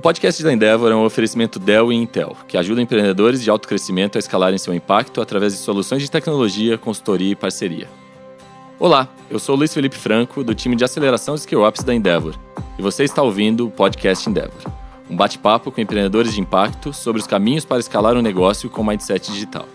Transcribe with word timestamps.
O 0.00 0.02
podcast 0.02 0.42
da 0.42 0.50
Endeavor 0.50 0.90
é 0.90 0.94
um 0.94 1.04
oferecimento 1.04 1.58
Dell 1.58 1.92
e 1.92 1.94
Intel, 1.94 2.34
que 2.48 2.56
ajuda 2.56 2.80
empreendedores 2.80 3.42
de 3.42 3.50
alto 3.50 3.68
crescimento 3.68 4.16
a 4.16 4.18
escalarem 4.18 4.56
seu 4.56 4.72
impacto 4.72 5.20
através 5.20 5.52
de 5.52 5.58
soluções 5.58 6.02
de 6.02 6.10
tecnologia, 6.10 6.78
consultoria 6.78 7.32
e 7.32 7.36
parceria. 7.36 7.86
Olá, 8.78 9.10
eu 9.28 9.38
sou 9.38 9.54
Luiz 9.54 9.74
Felipe 9.74 9.98
Franco, 9.98 10.42
do 10.42 10.54
time 10.54 10.74
de 10.74 10.82
aceleração 10.82 11.34
de 11.34 11.40
Skill-Ups 11.40 11.84
da 11.84 11.94
Endeavor, 11.94 12.34
e 12.78 12.82
você 12.82 13.04
está 13.04 13.22
ouvindo 13.22 13.66
o 13.66 13.70
Podcast 13.70 14.26
Endeavor, 14.26 14.72
um 15.10 15.14
bate-papo 15.14 15.70
com 15.70 15.82
empreendedores 15.82 16.32
de 16.32 16.40
impacto 16.40 16.94
sobre 16.94 17.20
os 17.20 17.26
caminhos 17.26 17.66
para 17.66 17.78
escalar 17.78 18.16
um 18.16 18.22
negócio 18.22 18.70
com 18.70 18.82
mindset 18.82 19.30
digital. 19.30 19.68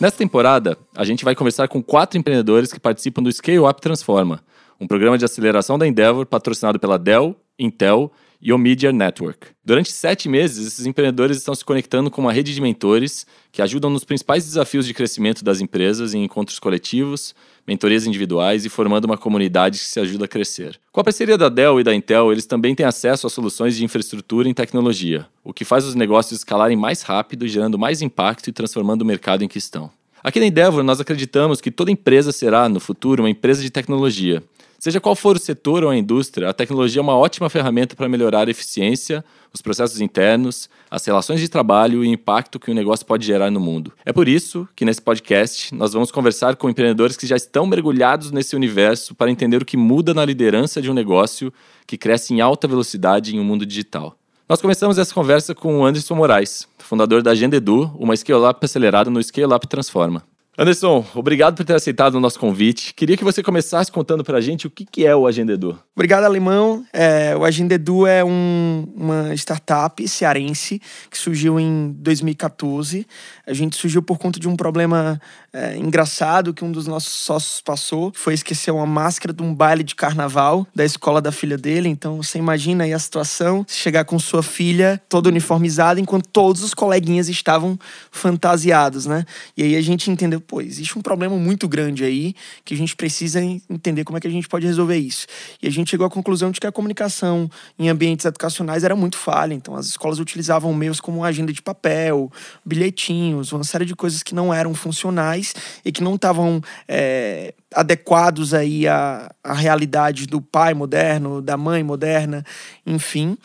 Nesta 0.00 0.18
temporada, 0.18 0.76
a 0.92 1.04
gente 1.04 1.24
vai 1.24 1.36
conversar 1.36 1.68
com 1.68 1.80
quatro 1.80 2.18
empreendedores 2.18 2.72
que 2.72 2.80
participam 2.80 3.22
do 3.22 3.30
Scale 3.30 3.60
Up 3.60 3.80
Transforma, 3.80 4.40
um 4.80 4.88
programa 4.88 5.16
de 5.16 5.24
aceleração 5.24 5.78
da 5.78 5.86
Endeavor 5.86 6.26
patrocinado 6.26 6.80
pela 6.80 6.98
Dell, 6.98 7.36
Intel 7.56 8.10
e 8.40 8.52
o 8.52 8.58
Media 8.58 8.92
Network. 8.92 9.48
Durante 9.64 9.90
sete 9.90 10.28
meses, 10.28 10.66
esses 10.66 10.86
empreendedores 10.86 11.36
estão 11.36 11.54
se 11.54 11.64
conectando 11.64 12.10
com 12.10 12.20
uma 12.20 12.32
rede 12.32 12.54
de 12.54 12.60
mentores 12.60 13.26
que 13.50 13.62
ajudam 13.62 13.90
nos 13.90 14.04
principais 14.04 14.44
desafios 14.44 14.86
de 14.86 14.94
crescimento 14.94 15.44
das 15.44 15.60
empresas 15.60 16.14
em 16.14 16.24
encontros 16.24 16.58
coletivos, 16.58 17.34
mentorias 17.66 18.06
individuais 18.06 18.64
e 18.64 18.68
formando 18.68 19.06
uma 19.06 19.18
comunidade 19.18 19.78
que 19.78 19.84
se 19.84 19.98
ajuda 19.98 20.26
a 20.26 20.28
crescer. 20.28 20.78
Com 20.92 21.00
a 21.00 21.04
parceria 21.04 21.36
da 21.36 21.48
Dell 21.48 21.80
e 21.80 21.84
da 21.84 21.94
Intel, 21.94 22.30
eles 22.30 22.46
também 22.46 22.74
têm 22.74 22.86
acesso 22.86 23.26
a 23.26 23.30
soluções 23.30 23.76
de 23.76 23.84
infraestrutura 23.84 24.48
em 24.48 24.54
tecnologia, 24.54 25.26
o 25.42 25.52
que 25.52 25.64
faz 25.64 25.84
os 25.84 25.94
negócios 25.94 26.40
escalarem 26.40 26.76
mais 26.76 27.02
rápido, 27.02 27.48
gerando 27.48 27.78
mais 27.78 28.02
impacto 28.02 28.48
e 28.48 28.52
transformando 28.52 29.02
o 29.02 29.06
mercado 29.06 29.42
em 29.42 29.48
que 29.48 29.58
estão. 29.58 29.90
Aqui 30.22 30.40
na 30.40 30.46
Endeavor, 30.46 30.82
nós 30.82 31.00
acreditamos 31.00 31.60
que 31.60 31.70
toda 31.70 31.90
empresa 31.90 32.32
será, 32.32 32.68
no 32.68 32.80
futuro, 32.80 33.22
uma 33.22 33.30
empresa 33.30 33.62
de 33.62 33.70
tecnologia 33.70 34.42
Seja 34.78 35.00
qual 35.00 35.16
for 35.16 35.36
o 35.36 35.38
setor 35.38 35.84
ou 35.84 35.90
a 35.90 35.96
indústria, 35.96 36.48
a 36.48 36.52
tecnologia 36.52 37.00
é 37.00 37.02
uma 37.02 37.16
ótima 37.16 37.48
ferramenta 37.48 37.96
para 37.96 38.08
melhorar 38.08 38.46
a 38.46 38.50
eficiência, 38.50 39.24
os 39.52 39.62
processos 39.62 40.00
internos, 40.00 40.68
as 40.90 41.04
relações 41.04 41.40
de 41.40 41.48
trabalho 41.48 42.04
e 42.04 42.08
o 42.08 42.12
impacto 42.12 42.60
que 42.60 42.70
o 42.70 42.74
negócio 42.74 43.06
pode 43.06 43.26
gerar 43.26 43.50
no 43.50 43.58
mundo. 43.58 43.92
É 44.04 44.12
por 44.12 44.28
isso 44.28 44.68
que 44.76 44.84
nesse 44.84 45.00
podcast 45.00 45.74
nós 45.74 45.92
vamos 45.92 46.10
conversar 46.10 46.56
com 46.56 46.68
empreendedores 46.68 47.16
que 47.16 47.26
já 47.26 47.36
estão 47.36 47.66
mergulhados 47.66 48.30
nesse 48.30 48.54
universo 48.54 49.14
para 49.14 49.30
entender 49.30 49.62
o 49.62 49.64
que 49.64 49.76
muda 49.76 50.12
na 50.12 50.24
liderança 50.24 50.82
de 50.82 50.90
um 50.90 50.94
negócio 50.94 51.52
que 51.86 51.96
cresce 51.96 52.34
em 52.34 52.40
alta 52.40 52.68
velocidade 52.68 53.34
em 53.34 53.40
um 53.40 53.44
mundo 53.44 53.64
digital. 53.64 54.16
Nós 54.48 54.60
começamos 54.60 54.98
essa 54.98 55.12
conversa 55.12 55.54
com 55.54 55.80
o 55.80 55.84
Anderson 55.84 56.14
Moraes, 56.14 56.68
fundador 56.78 57.20
da 57.22 57.32
Agenda 57.32 57.56
Edu, 57.56 57.90
uma 57.98 58.14
scale-up 58.14 58.64
acelerada 58.64 59.10
no 59.10 59.20
Scale 59.20 59.52
Up 59.52 59.66
Transforma. 59.66 60.22
Anderson, 60.58 61.04
obrigado 61.14 61.54
por 61.54 61.66
ter 61.66 61.74
aceitado 61.74 62.14
o 62.14 62.20
nosso 62.20 62.38
convite. 62.40 62.94
Queria 62.94 63.14
que 63.14 63.22
você 63.22 63.42
começasse 63.42 63.92
contando 63.92 64.24
para 64.24 64.38
a 64.38 64.40
gente 64.40 64.66
o 64.66 64.70
que, 64.70 64.86
que 64.86 65.04
é 65.04 65.14
o 65.14 65.26
Agenda 65.26 65.52
Edu. 65.52 65.78
Obrigado, 65.94 66.24
Alemão. 66.24 66.82
É, 66.94 67.36
o 67.36 67.44
Agenda 67.44 67.74
Edu 67.74 68.06
é 68.06 68.24
um, 68.24 68.86
uma 68.96 69.34
startup 69.34 70.06
cearense 70.08 70.80
que 71.10 71.18
surgiu 71.18 71.60
em 71.60 71.94
2014. 71.98 73.06
A 73.46 73.52
gente 73.52 73.76
surgiu 73.76 74.02
por 74.02 74.16
conta 74.16 74.40
de 74.40 74.48
um 74.48 74.56
problema 74.56 75.20
é, 75.52 75.76
engraçado 75.76 76.54
que 76.54 76.64
um 76.64 76.72
dos 76.72 76.86
nossos 76.86 77.12
sócios 77.12 77.60
passou. 77.60 78.10
Foi 78.14 78.32
esquecer 78.32 78.70
uma 78.70 78.86
máscara 78.86 79.34
de 79.34 79.42
um 79.42 79.54
baile 79.54 79.84
de 79.84 79.94
carnaval 79.94 80.66
da 80.74 80.86
escola 80.86 81.20
da 81.20 81.32
filha 81.32 81.58
dele. 81.58 81.90
Então, 81.90 82.22
você 82.22 82.38
imagina 82.38 82.84
aí 82.84 82.94
a 82.94 82.98
situação, 82.98 83.62
chegar 83.68 84.06
com 84.06 84.18
sua 84.18 84.42
filha 84.42 85.02
toda 85.06 85.28
uniformizada 85.28 86.00
enquanto 86.00 86.28
todos 86.30 86.62
os 86.62 86.72
coleguinhas 86.72 87.28
estavam 87.28 87.78
fantasiados, 88.10 89.04
né? 89.04 89.26
E 89.54 89.62
aí 89.62 89.76
a 89.76 89.82
gente 89.82 90.10
entendeu 90.10 90.40
pô, 90.46 90.60
existe 90.60 90.98
um 90.98 91.02
problema 91.02 91.36
muito 91.36 91.68
grande 91.68 92.04
aí 92.04 92.34
que 92.64 92.74
a 92.74 92.76
gente 92.76 92.94
precisa 92.94 93.42
entender 93.42 94.04
como 94.04 94.16
é 94.16 94.20
que 94.20 94.26
a 94.26 94.30
gente 94.30 94.48
pode 94.48 94.66
resolver 94.66 94.96
isso. 94.96 95.26
E 95.62 95.66
a 95.66 95.70
gente 95.70 95.90
chegou 95.90 96.06
à 96.06 96.10
conclusão 96.10 96.50
de 96.50 96.60
que 96.60 96.66
a 96.66 96.72
comunicação 96.72 97.50
em 97.78 97.88
ambientes 97.88 98.24
educacionais 98.24 98.84
era 98.84 98.94
muito 98.94 99.16
falha. 99.16 99.54
Então, 99.54 99.74
as 99.74 99.86
escolas 99.86 100.18
utilizavam 100.18 100.72
meios 100.72 101.00
como 101.00 101.24
agenda 101.24 101.52
de 101.52 101.60
papel, 101.60 102.30
bilhetinhos, 102.64 103.52
uma 103.52 103.64
série 103.64 103.84
de 103.84 103.94
coisas 103.94 104.22
que 104.22 104.34
não 104.34 104.52
eram 104.52 104.74
funcionais 104.74 105.54
e 105.84 105.92
que 105.92 106.02
não 106.02 106.14
estavam 106.14 106.60
é, 106.88 107.54
adequados 107.74 108.54
aí 108.54 108.86
à, 108.86 109.30
à 109.42 109.52
realidade 109.52 110.26
do 110.26 110.40
pai 110.40 110.74
moderno, 110.74 111.42
da 111.42 111.56
mãe 111.56 111.82
moderna, 111.82 112.44
enfim. 112.86 113.36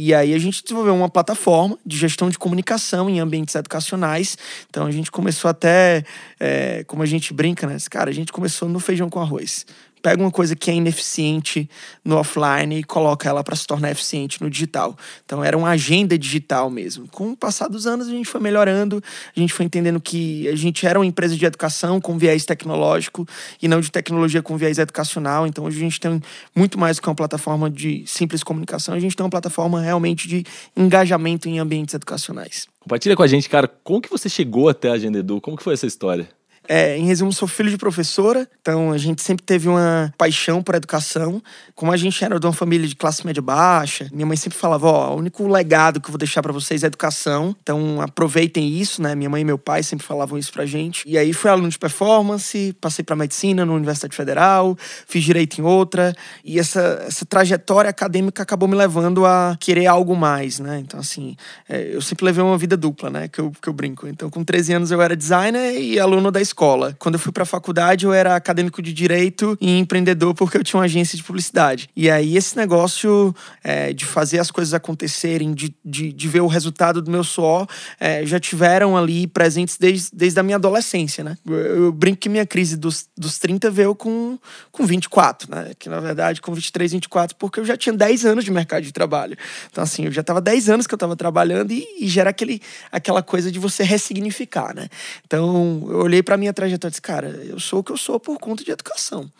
E 0.00 0.14
aí 0.14 0.32
a 0.32 0.38
gente 0.38 0.62
desenvolveu 0.62 0.94
uma 0.94 1.08
plataforma 1.08 1.76
de 1.84 1.96
gestão 1.96 2.30
de 2.30 2.38
comunicação 2.38 3.10
em 3.10 3.18
ambientes 3.18 3.56
educacionais. 3.56 4.38
Então 4.70 4.86
a 4.86 4.92
gente 4.92 5.10
começou 5.10 5.50
até, 5.50 6.04
é, 6.38 6.84
como 6.86 7.02
a 7.02 7.06
gente 7.06 7.34
brinca, 7.34 7.66
né? 7.66 7.76
Cara, 7.90 8.08
a 8.08 8.14
gente 8.14 8.30
começou 8.30 8.68
no 8.68 8.78
feijão 8.78 9.10
com 9.10 9.18
arroz 9.18 9.66
pega 10.08 10.22
uma 10.22 10.30
coisa 10.30 10.56
que 10.56 10.70
é 10.70 10.74
ineficiente 10.74 11.68
no 12.02 12.16
offline 12.16 12.78
e 12.78 12.82
coloca 12.82 13.28
ela 13.28 13.44
para 13.44 13.54
se 13.54 13.66
tornar 13.66 13.90
eficiente 13.90 14.42
no 14.42 14.48
digital. 14.48 14.96
Então 15.22 15.44
era 15.44 15.54
uma 15.54 15.68
agenda 15.68 16.16
digital 16.16 16.70
mesmo. 16.70 17.06
Com 17.08 17.32
o 17.32 17.36
passar 17.36 17.68
dos 17.68 17.86
anos 17.86 18.08
a 18.08 18.10
gente 18.10 18.26
foi 18.26 18.40
melhorando, 18.40 19.02
a 19.36 19.38
gente 19.38 19.52
foi 19.52 19.66
entendendo 19.66 20.00
que 20.00 20.48
a 20.48 20.56
gente 20.56 20.86
era 20.86 20.98
uma 20.98 21.04
empresa 21.04 21.36
de 21.36 21.44
educação 21.44 22.00
com 22.00 22.16
viés 22.16 22.46
tecnológico 22.46 23.28
e 23.60 23.68
não 23.68 23.82
de 23.82 23.92
tecnologia 23.92 24.40
com 24.40 24.56
viés 24.56 24.78
educacional. 24.78 25.46
Então 25.46 25.66
hoje 25.66 25.76
a 25.76 25.80
gente 25.80 26.00
tem 26.00 26.22
muito 26.56 26.78
mais 26.78 26.98
que 26.98 27.06
uma 27.06 27.14
plataforma 27.14 27.68
de 27.68 28.02
simples 28.06 28.42
comunicação, 28.42 28.94
a 28.94 29.00
gente 29.00 29.14
tem 29.14 29.22
uma 29.22 29.30
plataforma 29.30 29.82
realmente 29.82 30.26
de 30.26 30.42
engajamento 30.74 31.50
em 31.50 31.58
ambientes 31.58 31.94
educacionais. 31.94 32.66
Compartilha 32.80 33.14
com 33.14 33.22
a 33.22 33.26
gente, 33.26 33.46
cara, 33.46 33.68
como 33.84 34.00
que 34.00 34.08
você 34.08 34.30
chegou 34.30 34.70
até 34.70 34.88
a 34.88 34.94
Agenda 34.94 35.18
Edu? 35.18 35.38
Como 35.38 35.54
que 35.54 35.62
foi 35.62 35.74
essa 35.74 35.86
história? 35.86 36.37
É, 36.70 36.98
em 36.98 37.06
resumo, 37.06 37.32
sou 37.32 37.48
filho 37.48 37.70
de 37.70 37.78
professora, 37.78 38.46
então 38.60 38.92
a 38.92 38.98
gente 38.98 39.22
sempre 39.22 39.42
teve 39.42 39.70
uma 39.70 40.12
paixão 40.18 40.62
por 40.62 40.74
educação. 40.74 41.42
Como 41.74 41.90
a 41.90 41.96
gente 41.96 42.22
era 42.22 42.38
de 42.38 42.46
uma 42.46 42.52
família 42.52 42.86
de 42.86 42.94
classe 42.94 43.24
média 43.24 43.40
baixa, 43.40 44.06
minha 44.12 44.26
mãe 44.26 44.36
sempre 44.36 44.58
falava: 44.58 44.86
Ó, 44.86 45.14
o 45.14 45.16
único 45.16 45.48
legado 45.48 45.98
que 45.98 46.08
eu 46.08 46.12
vou 46.12 46.18
deixar 46.18 46.42
para 46.42 46.52
vocês 46.52 46.84
é 46.84 46.86
educação, 46.86 47.56
então 47.62 48.02
aproveitem 48.02 48.68
isso, 48.68 49.00
né? 49.00 49.14
Minha 49.14 49.30
mãe 49.30 49.40
e 49.40 49.44
meu 49.46 49.56
pai 49.56 49.82
sempre 49.82 50.06
falavam 50.06 50.38
isso 50.38 50.52
pra 50.52 50.66
gente. 50.66 51.08
E 51.08 51.16
aí 51.16 51.32
fui 51.32 51.50
aluno 51.50 51.70
de 51.70 51.78
performance, 51.78 52.76
passei 52.78 53.02
para 53.02 53.16
medicina 53.16 53.64
na 53.64 53.72
Universidade 53.72 54.14
Federal, 54.14 54.76
fiz 55.06 55.24
direito 55.24 55.58
em 55.58 55.64
outra, 55.64 56.14
e 56.44 56.58
essa, 56.58 57.02
essa 57.06 57.24
trajetória 57.24 57.88
acadêmica 57.88 58.42
acabou 58.42 58.68
me 58.68 58.76
levando 58.76 59.24
a 59.24 59.56
querer 59.58 59.86
algo 59.86 60.14
mais, 60.14 60.58
né? 60.58 60.80
Então, 60.80 61.00
assim, 61.00 61.34
é, 61.66 61.94
eu 61.94 62.02
sempre 62.02 62.26
levei 62.26 62.44
uma 62.44 62.58
vida 62.58 62.76
dupla, 62.76 63.08
né? 63.08 63.26
Que 63.26 63.40
eu, 63.40 63.52
que 63.52 63.70
eu 63.70 63.72
brinco. 63.72 64.06
Então, 64.06 64.28
com 64.28 64.44
13 64.44 64.74
anos 64.74 64.90
eu 64.90 65.00
era 65.00 65.16
designer 65.16 65.80
e 65.80 65.98
aluno 65.98 66.30
da 66.30 66.42
escola 66.42 66.57
escola. 66.58 66.96
Quando 66.98 67.14
eu 67.14 67.20
fui 67.20 67.30
pra 67.30 67.44
faculdade, 67.44 68.04
eu 68.04 68.12
era 68.12 68.34
acadêmico 68.34 68.82
de 68.82 68.92
direito 68.92 69.56
e 69.60 69.78
empreendedor 69.78 70.34
porque 70.34 70.56
eu 70.56 70.64
tinha 70.64 70.78
uma 70.78 70.86
agência 70.86 71.16
de 71.16 71.22
publicidade. 71.22 71.88
E 71.94 72.10
aí, 72.10 72.36
esse 72.36 72.56
negócio 72.56 73.32
é, 73.62 73.92
de 73.92 74.04
fazer 74.04 74.40
as 74.40 74.50
coisas 74.50 74.74
acontecerem, 74.74 75.54
de, 75.54 75.72
de, 75.84 76.12
de, 76.12 76.28
ver 76.28 76.40
o 76.40 76.48
resultado 76.48 77.00
do 77.00 77.10
meu 77.12 77.22
suor, 77.22 77.68
é, 78.00 78.26
já 78.26 78.40
tiveram 78.40 78.96
ali 78.96 79.28
presentes 79.28 79.76
desde, 79.78 80.10
desde 80.12 80.40
a 80.40 80.42
minha 80.42 80.56
adolescência, 80.56 81.22
né? 81.22 81.38
Eu, 81.46 81.54
eu, 81.54 81.92
brinco 81.92 82.18
que 82.18 82.28
minha 82.28 82.44
crise 82.44 82.76
dos, 82.76 83.08
dos 83.16 83.38
30 83.38 83.70
veio 83.70 83.94
com, 83.94 84.36
com 84.72 84.84
24, 84.84 85.48
né? 85.48 85.70
Que 85.78 85.88
na 85.88 86.00
verdade, 86.00 86.40
com 86.40 86.52
23, 86.52 86.90
24, 86.90 87.36
porque 87.36 87.60
eu 87.60 87.64
já 87.64 87.76
tinha 87.76 87.92
10 87.92 88.26
anos 88.26 88.44
de 88.44 88.50
mercado 88.50 88.82
de 88.82 88.92
trabalho. 88.92 89.36
Então, 89.70 89.84
assim, 89.84 90.06
eu 90.06 90.12
já 90.12 90.24
tava 90.24 90.40
10 90.40 90.68
anos 90.68 90.86
que 90.88 90.94
eu 90.94 90.98
tava 90.98 91.14
trabalhando 91.14 91.70
e, 91.70 91.86
e 92.00 92.08
já 92.08 92.22
era 92.22 92.30
aquele, 92.30 92.60
aquela 92.90 93.22
coisa 93.22 93.52
de 93.52 93.60
você 93.60 93.84
ressignificar, 93.84 94.74
né? 94.74 94.88
Então, 95.24 95.86
eu 95.88 96.00
olhei 96.00 96.20
para 96.20 96.36
minha 96.36 96.47
minha 96.48 96.54
trajetória, 96.54 96.90
disse, 96.90 97.02
cara, 97.02 97.28
eu 97.28 97.60
sou 97.60 97.80
o 97.80 97.84
que 97.84 97.92
eu 97.92 97.96
sou 97.96 98.18
por 98.18 98.38
conta 98.38 98.64
de 98.64 98.70
educação. 98.70 99.30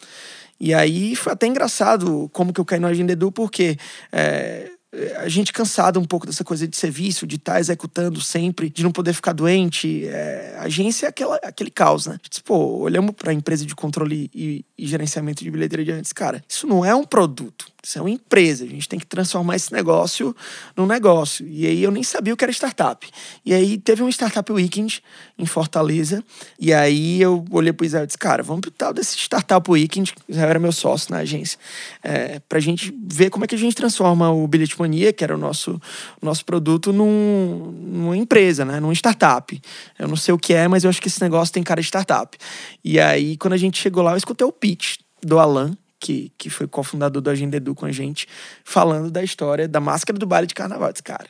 E 0.61 0.75
aí 0.75 1.15
foi 1.15 1.33
até 1.33 1.47
engraçado 1.47 2.29
como 2.33 2.53
que 2.53 2.61
eu 2.61 2.65
caí 2.65 2.81
no 2.81 2.87
Agenda 2.87 3.13
Edu, 3.13 3.33
porque 3.33 3.79
é, 4.13 4.71
a 5.19 5.29
gente 5.29 5.53
cansado 5.53 6.01
um 6.01 6.05
pouco 6.05 6.27
dessa 6.27 6.43
coisa 6.43 6.67
de 6.67 6.75
serviço, 6.75 7.27
de 7.27 7.37
estar 7.37 7.55
tá 7.55 7.61
executando 7.61 8.21
sempre, 8.23 8.71
de 8.71 8.83
não 8.83 8.91
poder 8.91 9.13
ficar 9.13 9.33
doente. 9.33 10.07
É, 10.07 10.57
a 10.59 10.63
agência 10.63 11.07
é 11.07 11.09
aquela, 11.11 11.37
aquele 11.37 11.71
caos, 11.71 12.07
né? 12.07 12.19
Disse, 12.29 12.43
pô, 12.43 12.79
olhamos 12.79 13.13
para 13.13 13.31
a 13.31 13.35
empresa 13.35 13.67
de 13.67 13.75
controle 13.75 14.31
e, 14.35 14.65
e, 14.79 14.87
gerenciamento 14.87 15.45
de 15.45 15.51
bilheteria 15.51 15.85
de 15.85 15.93
antes, 15.93 16.13
cara, 16.13 16.43
isso 16.49 16.67
não 16.67 16.85
é 16.85 16.95
um 16.95 17.05
produto. 17.05 17.67
Isso 17.83 17.99
é 17.99 18.03
uma 18.03 18.11
empresa. 18.11 18.65
A 18.65 18.69
gente 18.69 18.89
tem 18.89 18.99
que 18.99 19.07
transformar 19.07 19.57
esse 19.57 19.73
negócio 19.73 20.35
num 20.77 20.87
negócio. 20.87 21.47
E 21.47 21.67
aí 21.67 21.83
eu 21.83 21.91
nem 21.91 22.03
sabia 22.03 22.35
o 22.35 22.37
que 22.37 22.45
era 22.45 22.53
startup. 22.53 23.07
E 23.45 23.55
aí 23.55 23.79
teve 23.79 24.03
um 24.03 24.09
Startup 24.09 24.51
Weekend 24.53 25.03
em 25.39 25.47
Fortaleza. 25.47 26.23
E 26.59 26.73
aí 26.73 27.23
eu 27.23 27.45
olhei 27.51 27.73
pro 27.73 27.87
Israel 27.87 28.05
e 28.05 28.07
disse, 28.07 28.19
cara, 28.19 28.43
vamos 28.43 28.63
pro 28.63 28.71
tal 28.71 28.93
desse 28.93 29.17
Startup 29.17 29.71
Weekend. 29.71 30.13
Israel 30.29 30.51
era 30.51 30.59
meu 30.59 30.73
sócio 30.73 31.13
na 31.13 31.19
agência. 31.19 31.59
É, 32.03 32.41
pra 32.49 32.59
gente 32.59 32.93
ver 33.01 33.31
como 33.31 33.45
é 33.45 33.49
que 33.49 33.55
a 33.55 33.59
gente 33.59 33.77
transforma 33.77 34.31
o 34.31 34.47
Bilhete 34.49 34.77
Mania, 34.81 35.13
que 35.13 35.25
era 35.25 35.35
o 35.35 35.39
nosso, 35.39 35.81
nosso 36.21 36.45
produto, 36.45 36.93
num, 36.93 37.73
numa 37.73 38.17
empresa, 38.17 38.65
né? 38.65 38.81
Numa 38.81 38.93
startup. 38.93 39.61
Eu 39.99 40.09
não 40.09 40.17
sei 40.17 40.35
o 40.35 40.39
que 40.39 40.55
é, 40.55 40.69
mas 40.69 40.85
eu 40.85 40.91
acho 40.91 41.01
que 41.01 41.09
esse 41.09 41.21
negócio 41.21 41.53
tem 41.53 41.63
cara 41.63 41.81
de 41.81 41.87
startup. 41.87 42.37
E 42.85 42.99
aí, 43.01 43.37
quando 43.37 43.55
a 43.55 43.59
gente 43.59 43.81
chegou 43.81 44.03
lá, 44.03 44.13
eu 44.13 44.17
escutei 44.17 44.47
o 44.47 44.53
pitch 44.53 44.99
do 45.23 45.39
Alan, 45.39 45.77
que, 45.99 46.33
que 46.39 46.49
foi 46.49 46.67
cofundador 46.67 47.21
do 47.21 47.31
Agenda 47.31 47.57
Edu 47.57 47.75
com 47.75 47.87
a 47.87 47.93
gente, 47.93 48.27
falando 48.65 49.11
da 49.11 49.23
história 49.23 49.67
da 49.67 49.81
máscara 49.81 50.19
do 50.19 50.27
baile 50.27 50.47
de 50.47 50.55
carnaval. 50.55 50.93
disse, 50.93 51.03
cara, 51.03 51.27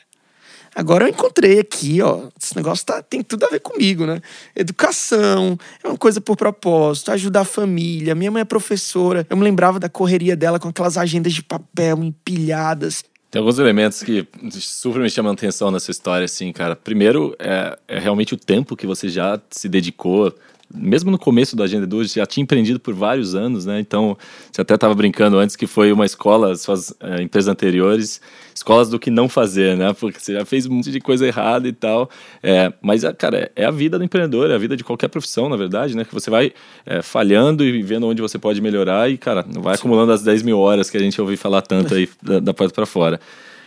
agora 0.75 1.05
eu 1.05 1.09
encontrei 1.09 1.59
aqui, 1.59 2.01
ó, 2.01 2.27
esse 2.41 2.55
negócio 2.55 2.85
tá, 2.85 3.01
tem 3.01 3.23
tudo 3.23 3.45
a 3.45 3.49
ver 3.49 3.59
comigo, 3.59 4.05
né? 4.05 4.21
Educação, 4.55 5.57
é 5.83 5.87
uma 5.87 5.97
coisa 5.97 6.21
por 6.21 6.37
propósito, 6.37 7.11
ajudar 7.11 7.41
a 7.41 7.45
família. 7.45 8.13
Minha 8.13 8.31
mãe 8.31 8.41
é 8.41 8.45
professora, 8.45 9.25
eu 9.29 9.37
me 9.37 9.43
lembrava 9.43 9.79
da 9.79 9.89
correria 9.89 10.35
dela 10.35 10.59
com 10.59 10.69
aquelas 10.69 10.97
agendas 10.97 11.33
de 11.33 11.43
papel 11.43 12.03
empilhadas. 12.03 13.03
Tem 13.31 13.39
alguns 13.39 13.59
elementos 13.59 14.01
que 14.01 14.27
super 14.51 14.99
me 14.99 15.09
chamam 15.09 15.33
atenção 15.33 15.69
nessa 15.69 15.91
história, 15.91 16.25
assim, 16.25 16.51
cara. 16.51 16.75
Primeiro, 16.75 17.35
é, 17.37 17.77
é 17.87 17.99
realmente 17.99 18.33
o 18.33 18.37
tempo 18.37 18.75
que 18.75 18.87
você 18.87 19.07
já 19.07 19.39
se 19.51 19.69
dedicou 19.69 20.33
mesmo 20.73 21.09
no 21.09 21.17
começo 21.17 21.55
da 21.55 21.63
Agenda 21.63 21.85
Edu, 21.85 22.03
já 22.03 22.25
tinha 22.25 22.43
empreendido 22.43 22.79
por 22.79 22.93
vários 22.93 23.33
anos, 23.33 23.65
né? 23.65 23.79
Então, 23.79 24.17
você 24.51 24.61
até 24.61 24.75
estava 24.75 24.93
brincando 24.93 25.37
antes 25.37 25.55
que 25.55 25.65
foi 25.65 25.91
uma 25.91 26.05
escola, 26.05 26.55
suas 26.55 26.93
é, 26.99 27.21
empresas 27.21 27.47
anteriores, 27.47 28.21
escolas 28.53 28.89
do 28.89 28.99
que 28.99 29.09
não 29.09 29.27
fazer, 29.27 29.75
né? 29.75 29.93
Porque 29.93 30.19
você 30.19 30.33
já 30.33 30.45
fez 30.45 30.65
um 30.67 30.73
monte 30.75 30.91
de 30.91 30.99
coisa 30.99 31.25
errada 31.25 31.67
e 31.67 31.73
tal. 31.73 32.09
É, 32.43 32.71
mas, 32.81 33.03
é, 33.03 33.11
cara, 33.11 33.51
é 33.55 33.65
a 33.65 33.71
vida 33.71 33.97
do 33.97 34.03
empreendedor, 34.03 34.51
é 34.51 34.55
a 34.55 34.59
vida 34.59 34.77
de 34.77 34.83
qualquer 34.83 35.07
profissão, 35.07 35.49
na 35.49 35.55
verdade, 35.55 35.95
né? 35.95 36.05
Que 36.05 36.13
você 36.13 36.29
vai 36.29 36.53
é, 36.85 37.01
falhando 37.01 37.63
e 37.63 37.81
vendo 37.81 38.07
onde 38.07 38.21
você 38.21 38.37
pode 38.37 38.61
melhorar 38.61 39.09
e, 39.09 39.17
cara, 39.17 39.43
vai 39.49 39.75
acumulando 39.75 40.11
as 40.11 40.21
10 40.21 40.43
mil 40.43 40.59
horas 40.59 40.89
que 40.89 40.97
a 40.97 41.01
gente 41.01 41.19
ouviu 41.19 41.37
falar 41.37 41.63
tanto 41.63 41.95
aí 41.95 42.07
da, 42.21 42.39
da 42.39 42.53
porta 42.53 42.73
para 42.73 42.85
fora. 42.85 43.19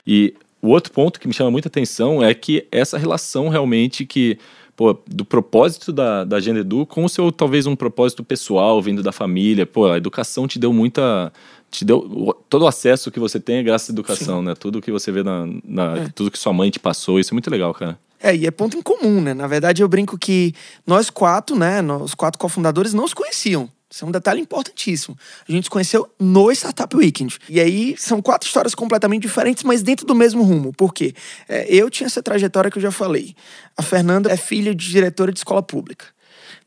E 0.06 0.34
o 0.62 0.68
outro 0.68 0.92
ponto 0.92 1.18
que 1.18 1.26
me 1.26 1.34
chama 1.34 1.50
muita 1.50 1.66
atenção 1.66 2.22
é 2.22 2.32
que 2.32 2.64
essa 2.70 2.96
relação 2.96 3.48
realmente 3.48 4.06
que 4.06 4.38
pô, 4.76 4.98
do 5.06 5.24
propósito 5.24 5.92
da, 5.92 6.24
da 6.24 6.36
Agenda 6.36 6.60
Edu 6.60 6.86
com 6.86 7.04
o 7.04 7.08
seu, 7.08 7.30
talvez, 7.30 7.66
um 7.66 7.76
propósito 7.76 8.24
pessoal, 8.24 8.80
vindo 8.80 9.02
da 9.02 9.12
família. 9.12 9.66
Pô, 9.66 9.86
a 9.86 9.96
educação 9.96 10.46
te 10.46 10.58
deu 10.58 10.72
muita. 10.72 11.32
Te 11.70 11.84
deu 11.84 12.36
todo 12.50 12.62
o 12.62 12.66
acesso 12.66 13.10
que 13.10 13.18
você 13.18 13.40
tem 13.40 13.56
é 13.56 13.62
graças 13.62 13.88
à 13.88 13.92
educação, 13.92 14.40
Sim. 14.40 14.46
né? 14.46 14.54
Tudo 14.54 14.82
que 14.82 14.92
você 14.92 15.10
vê 15.10 15.22
na. 15.22 15.46
na 15.64 15.96
é. 15.98 16.08
Tudo 16.14 16.30
que 16.30 16.38
sua 16.38 16.52
mãe 16.52 16.70
te 16.70 16.78
passou, 16.78 17.18
isso 17.18 17.32
é 17.32 17.34
muito 17.34 17.50
legal, 17.50 17.72
cara. 17.72 17.98
É, 18.22 18.36
e 18.36 18.46
é 18.46 18.50
ponto 18.50 18.76
em 18.76 18.82
comum, 18.82 19.20
né? 19.20 19.34
Na 19.34 19.46
verdade, 19.46 19.82
eu 19.82 19.88
brinco 19.88 20.16
que 20.16 20.54
nós 20.86 21.10
quatro, 21.10 21.56
né? 21.56 21.82
Nós 21.82 22.14
quatro 22.14 22.38
cofundadores 22.38 22.94
não 22.94 23.04
os 23.04 23.12
conheciam. 23.12 23.68
Isso 23.92 24.06
é 24.06 24.08
um 24.08 24.10
detalhe 24.10 24.40
importantíssimo. 24.40 25.16
A 25.46 25.52
gente 25.52 25.64
se 25.64 25.70
conheceu 25.70 26.10
no 26.18 26.50
Startup 26.50 26.96
Weekend. 26.96 27.38
E 27.46 27.60
aí 27.60 27.94
são 27.98 28.22
quatro 28.22 28.46
histórias 28.46 28.74
completamente 28.74 29.20
diferentes, 29.20 29.62
mas 29.64 29.82
dentro 29.82 30.06
do 30.06 30.14
mesmo 30.14 30.42
rumo. 30.42 30.72
Por 30.72 30.94
quê? 30.94 31.14
É, 31.46 31.66
eu 31.68 31.90
tinha 31.90 32.06
essa 32.06 32.22
trajetória 32.22 32.70
que 32.70 32.78
eu 32.78 32.82
já 32.82 32.90
falei. 32.90 33.34
A 33.76 33.82
Fernanda 33.82 34.32
é 34.32 34.36
filha 34.36 34.74
de 34.74 34.88
diretora 34.88 35.30
de 35.30 35.40
escola 35.40 35.62
pública. 35.62 36.06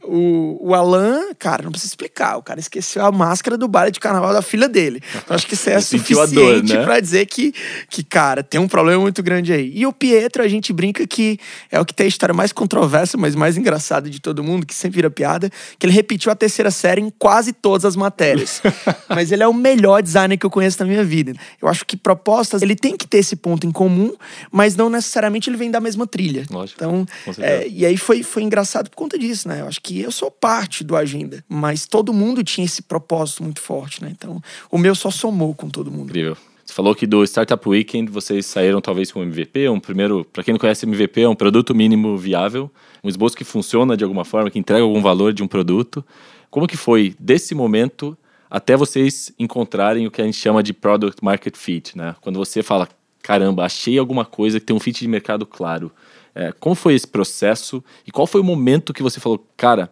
O, 0.04 0.70
o 0.70 0.76
Alan, 0.76 1.34
cara, 1.38 1.64
não 1.64 1.72
precisa 1.72 1.92
explicar. 1.92 2.38
O 2.38 2.44
cara 2.44 2.60
esqueceu 2.60 3.04
a 3.06 3.12
máscara 3.12 3.58
do 3.58 3.68
baile 3.68 3.92
de 3.92 4.00
carnaval 4.00 4.34
da 4.34 4.42
filha 4.42 4.70
dele. 4.70 5.02
Então, 5.16 5.36
acho 5.36 5.48
que 5.48 5.54
isso 5.54 5.70
é 5.70 5.80
suficiente 5.82 6.36
dor, 6.36 6.64
né? 6.64 6.84
pra 6.84 7.00
dizer 7.00 7.26
que, 7.26 7.54
que, 7.90 8.04
cara, 8.04 8.44
tem 8.44 8.60
um 8.60 8.68
problema 8.68 9.02
muito 9.02 9.24
grande 9.24 9.52
aí. 9.52 9.72
E 9.74 9.86
o 9.86 9.94
Pietro, 9.94 10.44
a 10.44 10.48
gente 10.48 10.72
brinca 10.72 11.06
que 11.08 11.40
é 11.72 11.80
o 11.80 11.86
que 11.86 11.94
tem 11.94 12.06
a 12.06 12.08
história 12.08 12.34
mais 12.34 12.52
controversa, 12.52 13.18
mas 13.18 13.36
mais 13.36 13.58
engraçada 13.58 14.10
de 14.10 14.20
todo 14.20 14.44
mundo, 14.44 14.66
que 14.66 14.74
sempre 14.74 14.98
vira 14.98 15.10
piada, 15.10 15.50
que 15.80 15.86
ele 15.86 15.94
repetiu 15.94 16.32
a 16.32 16.36
terceira 16.36 16.70
série 16.72 17.02
em 17.02 17.10
quase 17.10 17.52
todas 17.54 17.86
as 17.86 17.96
matérias. 17.96 18.62
mas 19.10 19.32
ele 19.32 19.44
é 19.44 19.48
o 19.48 19.54
melhor 19.54 20.02
designer 20.02 20.38
que 20.38 20.46
eu 20.46 20.52
conheço 20.52 20.80
na 20.80 20.86
minha 20.86 21.04
vida. 21.04 21.34
Eu 21.62 21.68
acho 21.68 21.86
que 21.86 21.98
propostas, 21.98 22.62
ele 22.62 22.76
tem 22.76 22.96
que 22.96 23.08
ter 23.08 23.20
esse 23.20 23.36
ponto 23.36 23.66
em 23.66 23.72
comum, 23.72 24.14
mas 24.52 24.76
não 24.76 24.90
necessariamente 24.90 25.50
ele 25.50 25.58
vem 25.58 25.72
da 25.72 25.80
mesma 25.80 26.06
trilha. 26.06 26.46
Lógico. 26.50 26.84
Então, 26.84 27.06
é, 27.40 27.68
e 27.68 27.86
aí 27.86 27.98
foi, 27.98 28.24
foi 28.24 28.44
engraçado 28.44 28.90
por 28.90 28.96
conta 28.96 29.18
disso, 29.18 29.48
né? 29.48 29.62
Eu 29.62 29.68
acho 29.68 29.82
que 29.82 29.95
eu 30.02 30.12
sou 30.12 30.32
parte 30.32 30.84
do 30.84 30.96
Agenda, 30.96 31.44
mas 31.48 31.86
todo 31.86 32.14
mundo 32.14 32.44
tinha 32.44 32.66
esse 32.66 32.82
propósito 32.82 33.44
muito 33.44 33.62
forte, 33.62 34.04
né? 34.04 34.12
Então, 34.12 34.42
o 34.72 34.78
meu 34.78 34.96
só 34.96 35.12
somou 35.12 35.54
com 35.54 35.70
todo 35.70 35.92
mundo. 35.92 36.10
Incrível. 36.10 36.38
Você 36.66 36.74
falou 36.74 36.96
que 36.96 37.06
do 37.06 37.24
Startup 37.24 37.70
Weekend 37.70 38.12
vocês 38.12 38.46
saíram 38.48 38.82
talvez 38.82 39.12
com 39.12 39.22
MVP, 39.22 39.70
um 39.70 39.80
primeiro, 39.80 40.26
para 40.26 40.44
quem 40.44 40.52
não 40.52 40.60
conhece 40.60 40.86
MVP, 40.86 41.22
é 41.22 41.30
um 41.30 41.36
produto 41.36 41.76
mínimo 41.76 42.18
viável, 42.18 42.72
um 43.04 43.10
esboço 43.10 43.38
que 43.38 43.44
funciona 43.44 43.96
de 43.96 44.04
alguma 44.04 44.26
forma, 44.26 44.50
que 44.50 44.58
entrega 44.58 44.82
algum 44.82 45.00
valor 45.00 45.32
de 45.32 45.44
um 45.44 45.48
produto. 45.48 46.04
Como 46.50 46.68
que 46.68 46.76
foi 46.76 47.16
desse 47.20 47.54
momento 47.54 48.18
até 48.50 48.76
vocês 48.76 49.32
encontrarem 49.38 50.08
o 50.08 50.12
que 50.12 50.22
a 50.22 50.26
gente 50.26 50.38
chama 50.38 50.64
de 50.64 50.74
product 50.74 51.24
market 51.24 51.56
fit, 51.56 51.96
né? 51.96 52.16
Quando 52.22 52.38
você 52.38 52.64
fala, 52.64 52.90
caramba, 53.22 53.64
achei 53.64 54.00
alguma 54.00 54.26
coisa 54.26 54.60
que 54.60 54.66
tem 54.66 54.76
um 54.76 54.80
fit 54.80 55.00
de 55.00 55.08
mercado 55.08 55.46
claro. 55.46 55.92
É, 56.36 56.52
como 56.52 56.76
foi 56.76 56.94
esse 56.94 57.08
processo 57.08 57.82
e 58.06 58.12
qual 58.12 58.28
foi 58.28 58.42
o 58.42 58.44
momento 58.44 58.94
que 58.94 59.02
você 59.02 59.22
falou, 59.22 59.48
cara, 59.56 59.90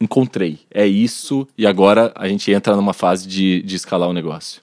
encontrei, 0.00 0.60
é 0.70 0.86
isso 0.86 1.46
e 1.56 1.66
agora 1.66 2.10
a 2.16 2.26
gente 2.26 2.50
entra 2.50 2.74
numa 2.74 2.94
fase 2.94 3.28
de, 3.28 3.62
de 3.62 3.76
escalar 3.76 4.08
o 4.08 4.14
negócio? 4.14 4.62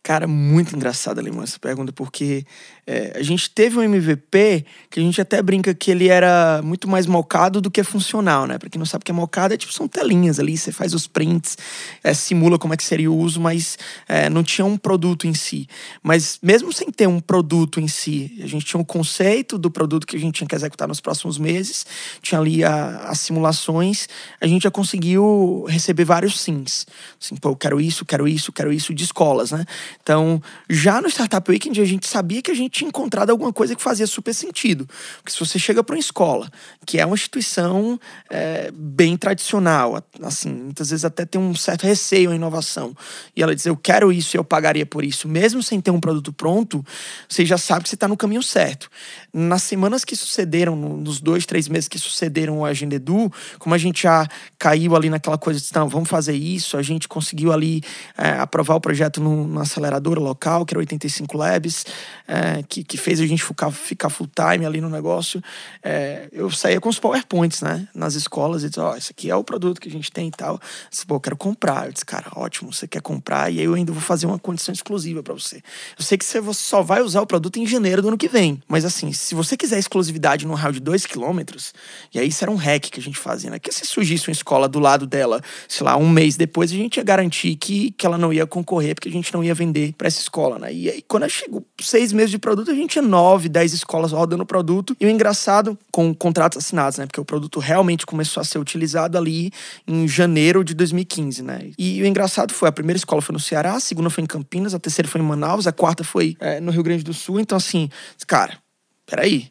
Cara, 0.00 0.26
muito 0.26 0.74
engraçada, 0.74 1.20
Limão, 1.20 1.42
essa 1.42 1.58
pergunta, 1.58 1.92
porque 1.92 2.46
é, 2.90 3.12
a 3.16 3.22
gente 3.22 3.50
teve 3.50 3.78
um 3.78 3.82
MVP 3.82 4.64
que 4.88 4.98
a 4.98 5.02
gente 5.02 5.20
até 5.20 5.42
brinca 5.42 5.74
que 5.74 5.90
ele 5.90 6.08
era 6.08 6.62
muito 6.64 6.88
mais 6.88 7.04
mocado 7.06 7.60
do 7.60 7.70
que 7.70 7.84
funcional, 7.84 8.46
né? 8.46 8.56
Pra 8.56 8.70
quem 8.70 8.78
não 8.78 8.86
sabe 8.86 9.02
o 9.02 9.04
que 9.04 9.10
é 9.10 9.14
mocado, 9.14 9.52
é 9.52 9.58
tipo, 9.58 9.74
são 9.74 9.86
telinhas 9.86 10.40
ali, 10.40 10.56
você 10.56 10.72
faz 10.72 10.94
os 10.94 11.06
prints, 11.06 11.58
é, 12.02 12.14
simula 12.14 12.58
como 12.58 12.72
é 12.72 12.78
que 12.78 12.84
seria 12.84 13.10
o 13.10 13.14
uso, 13.14 13.42
mas 13.42 13.76
é, 14.08 14.30
não 14.30 14.42
tinha 14.42 14.64
um 14.64 14.78
produto 14.78 15.26
em 15.26 15.34
si. 15.34 15.68
Mas 16.02 16.38
mesmo 16.42 16.72
sem 16.72 16.90
ter 16.90 17.06
um 17.06 17.20
produto 17.20 17.78
em 17.78 17.86
si, 17.86 18.34
a 18.42 18.46
gente 18.46 18.64
tinha 18.64 18.80
um 18.80 18.84
conceito 18.84 19.58
do 19.58 19.70
produto 19.70 20.06
que 20.06 20.16
a 20.16 20.18
gente 20.18 20.36
tinha 20.36 20.48
que 20.48 20.54
executar 20.54 20.88
nos 20.88 20.98
próximos 20.98 21.36
meses, 21.36 21.84
tinha 22.22 22.40
ali 22.40 22.64
a, 22.64 23.00
as 23.10 23.20
simulações, 23.20 24.08
a 24.40 24.46
gente 24.46 24.62
já 24.62 24.70
conseguiu 24.70 25.66
receber 25.68 26.04
vários 26.04 26.40
sims. 26.40 26.86
Assim, 27.22 27.36
pô, 27.36 27.50
eu 27.50 27.56
quero 27.56 27.78
isso, 27.82 28.06
quero 28.06 28.26
isso, 28.26 28.50
quero 28.50 28.72
isso, 28.72 28.94
de 28.94 29.04
escolas, 29.04 29.50
né? 29.50 29.66
Então, 30.02 30.42
já 30.70 31.02
no 31.02 31.08
Startup 31.08 31.50
Weekend, 31.50 31.82
a 31.82 31.84
gente 31.84 32.06
sabia 32.06 32.40
que 32.40 32.50
a 32.50 32.54
gente 32.54 32.77
tinha 32.78 32.88
encontrado 32.88 33.30
alguma 33.30 33.52
coisa 33.52 33.74
que 33.74 33.82
fazia 33.82 34.06
super 34.06 34.32
sentido. 34.32 34.88
Porque 35.16 35.32
se 35.32 35.38
você 35.38 35.58
chega 35.58 35.82
para 35.82 35.94
uma 35.94 36.00
escola, 36.00 36.50
que 36.86 36.98
é 36.98 37.04
uma 37.04 37.14
instituição 37.14 37.98
é, 38.30 38.70
bem 38.72 39.16
tradicional, 39.16 40.02
assim, 40.22 40.50
muitas 40.50 40.90
vezes 40.90 41.04
até 41.04 41.24
tem 41.24 41.40
um 41.40 41.54
certo 41.54 41.84
receio 41.84 42.30
à 42.30 42.34
inovação, 42.34 42.94
e 43.34 43.42
ela 43.42 43.54
diz, 43.54 43.66
eu 43.66 43.76
quero 43.76 44.12
isso 44.12 44.36
e 44.36 44.38
eu 44.38 44.44
pagaria 44.44 44.86
por 44.86 45.04
isso, 45.04 45.28
mesmo 45.28 45.62
sem 45.62 45.80
ter 45.80 45.90
um 45.90 46.00
produto 46.00 46.32
pronto, 46.32 46.84
você 47.28 47.44
já 47.44 47.58
sabe 47.58 47.82
que 47.82 47.88
você 47.88 47.96
está 47.96 48.06
no 48.06 48.16
caminho 48.16 48.42
certo. 48.42 48.88
Nas 49.32 49.62
semanas 49.62 50.04
que 50.04 50.14
sucederam, 50.14 50.76
nos 50.76 51.20
dois, 51.20 51.44
três 51.44 51.68
meses 51.68 51.88
que 51.88 51.98
sucederam 51.98 52.60
o 52.60 52.64
Agenda 52.64 52.94
Edu, 52.94 53.32
como 53.58 53.74
a 53.74 53.78
gente 53.78 54.02
já 54.02 54.26
caiu 54.58 54.94
ali 54.94 55.10
naquela 55.10 55.38
coisa 55.38 55.60
de, 55.60 55.66
não, 55.74 55.88
vamos 55.88 56.08
fazer 56.08 56.34
isso, 56.34 56.76
a 56.76 56.82
gente 56.82 57.08
conseguiu 57.08 57.52
ali 57.52 57.82
é, 58.16 58.30
aprovar 58.30 58.76
o 58.76 58.80
projeto 58.80 59.20
numa 59.20 59.62
aceleradora 59.62 60.20
local, 60.20 60.64
que 60.64 60.74
era 60.74 60.78
85 60.78 61.36
Labs, 61.36 61.84
é, 62.26 62.62
que, 62.68 62.84
que 62.84 62.96
fez 62.96 63.20
a 63.20 63.26
gente 63.26 63.42
ficar, 63.42 63.70
ficar 63.70 64.10
full 64.10 64.28
time 64.28 64.66
ali 64.66 64.80
no 64.80 64.90
negócio, 64.90 65.42
é, 65.82 66.28
eu 66.32 66.50
saía 66.50 66.80
com 66.80 66.88
os 66.88 66.98
PowerPoints, 66.98 67.62
né, 67.62 67.88
nas 67.94 68.14
escolas 68.14 68.62
e 68.62 68.68
disse, 68.68 68.80
ó, 68.80 68.92
oh, 68.92 68.96
esse 68.96 69.10
aqui 69.10 69.30
é 69.30 69.36
o 69.36 69.42
produto 69.42 69.80
que 69.80 69.88
a 69.88 69.90
gente 69.90 70.12
tem 70.12 70.28
e 70.28 70.30
tal. 70.30 70.54
Eu 70.54 70.60
disse, 70.90 71.06
pô, 71.06 71.16
eu 71.16 71.20
quero 71.20 71.36
comprar. 71.36 71.86
Eu 71.86 71.92
disse, 71.92 72.04
cara, 72.04 72.26
ótimo, 72.36 72.72
você 72.72 72.86
quer 72.86 73.00
comprar 73.00 73.50
e 73.52 73.58
aí 73.58 73.64
eu 73.64 73.74
ainda 73.74 73.92
vou 73.92 74.02
fazer 74.02 74.26
uma 74.26 74.38
condição 74.38 74.72
exclusiva 74.72 75.22
para 75.22 75.32
você. 75.32 75.62
Eu 75.98 76.04
sei 76.04 76.18
que 76.18 76.24
você 76.24 76.40
só 76.52 76.82
vai 76.82 77.00
usar 77.02 77.22
o 77.22 77.26
produto 77.26 77.58
em 77.58 77.66
janeiro 77.66 78.02
do 78.02 78.08
ano 78.08 78.18
que 78.18 78.28
vem, 78.28 78.62
mas 78.68 78.84
assim, 78.84 79.12
se 79.12 79.34
você 79.34 79.56
quiser 79.56 79.78
exclusividade 79.78 80.46
no 80.46 80.54
raio 80.54 80.74
de 80.74 80.80
2 80.80 81.06
quilômetros, 81.06 81.72
e 82.12 82.18
aí 82.18 82.28
isso 82.28 82.44
era 82.44 82.50
um 82.50 82.56
hack 82.56 82.90
que 82.90 83.00
a 83.00 83.02
gente 83.02 83.18
fazia, 83.18 83.50
né, 83.50 83.58
que 83.58 83.72
se 83.72 83.86
surgisse 83.86 84.28
uma 84.28 84.32
escola 84.32 84.68
do 84.68 84.78
lado 84.78 85.06
dela, 85.06 85.40
sei 85.66 85.84
lá, 85.84 85.96
um 85.96 86.08
mês 86.08 86.36
depois, 86.36 86.70
a 86.70 86.74
gente 86.74 86.96
ia 86.96 87.02
garantir 87.02 87.56
que, 87.56 87.90
que 87.92 88.04
ela 88.04 88.18
não 88.18 88.32
ia 88.32 88.46
concorrer, 88.46 88.94
porque 88.94 89.08
a 89.08 89.12
gente 89.12 89.32
não 89.32 89.42
ia 89.42 89.54
vender 89.54 89.94
para 89.96 90.08
essa 90.08 90.20
escola, 90.20 90.58
né. 90.58 90.72
E 90.72 90.90
aí, 90.90 91.02
quando 91.02 91.28
chegou 91.28 91.66
seis 91.80 92.12
meses 92.12 92.30
de 92.30 92.38
produto, 92.48 92.70
a 92.70 92.74
gente 92.74 92.92
tinha 92.92 93.02
nove, 93.02 93.46
dez 93.46 93.74
escolas 93.74 94.12
rodando 94.12 94.42
o 94.42 94.46
produto. 94.46 94.96
E 94.98 95.04
o 95.04 95.10
engraçado, 95.10 95.78
com 95.92 96.14
contratos 96.14 96.58
assinados, 96.58 96.98
né? 96.98 97.04
Porque 97.04 97.20
o 97.20 97.24
produto 97.24 97.60
realmente 97.60 98.06
começou 98.06 98.40
a 98.40 98.44
ser 98.44 98.58
utilizado 98.58 99.18
ali 99.18 99.50
em 99.86 100.08
janeiro 100.08 100.64
de 100.64 100.72
2015, 100.72 101.42
né? 101.42 101.70
E 101.78 102.00
o 102.02 102.06
engraçado 102.06 102.54
foi: 102.54 102.68
a 102.68 102.72
primeira 102.72 102.96
escola 102.96 103.20
foi 103.20 103.34
no 103.34 103.40
Ceará, 103.40 103.74
a 103.74 103.80
segunda 103.80 104.08
foi 104.08 104.24
em 104.24 104.26
Campinas, 104.26 104.74
a 104.74 104.78
terceira 104.78 105.08
foi 105.08 105.20
em 105.20 105.24
Manaus, 105.24 105.66
a 105.66 105.72
quarta 105.72 106.02
foi 106.02 106.36
é, 106.40 106.58
no 106.58 106.72
Rio 106.72 106.82
Grande 106.82 107.04
do 107.04 107.12
Sul. 107.12 107.38
Então, 107.38 107.56
assim, 107.56 107.90
cara, 108.26 108.58
peraí 109.04 109.50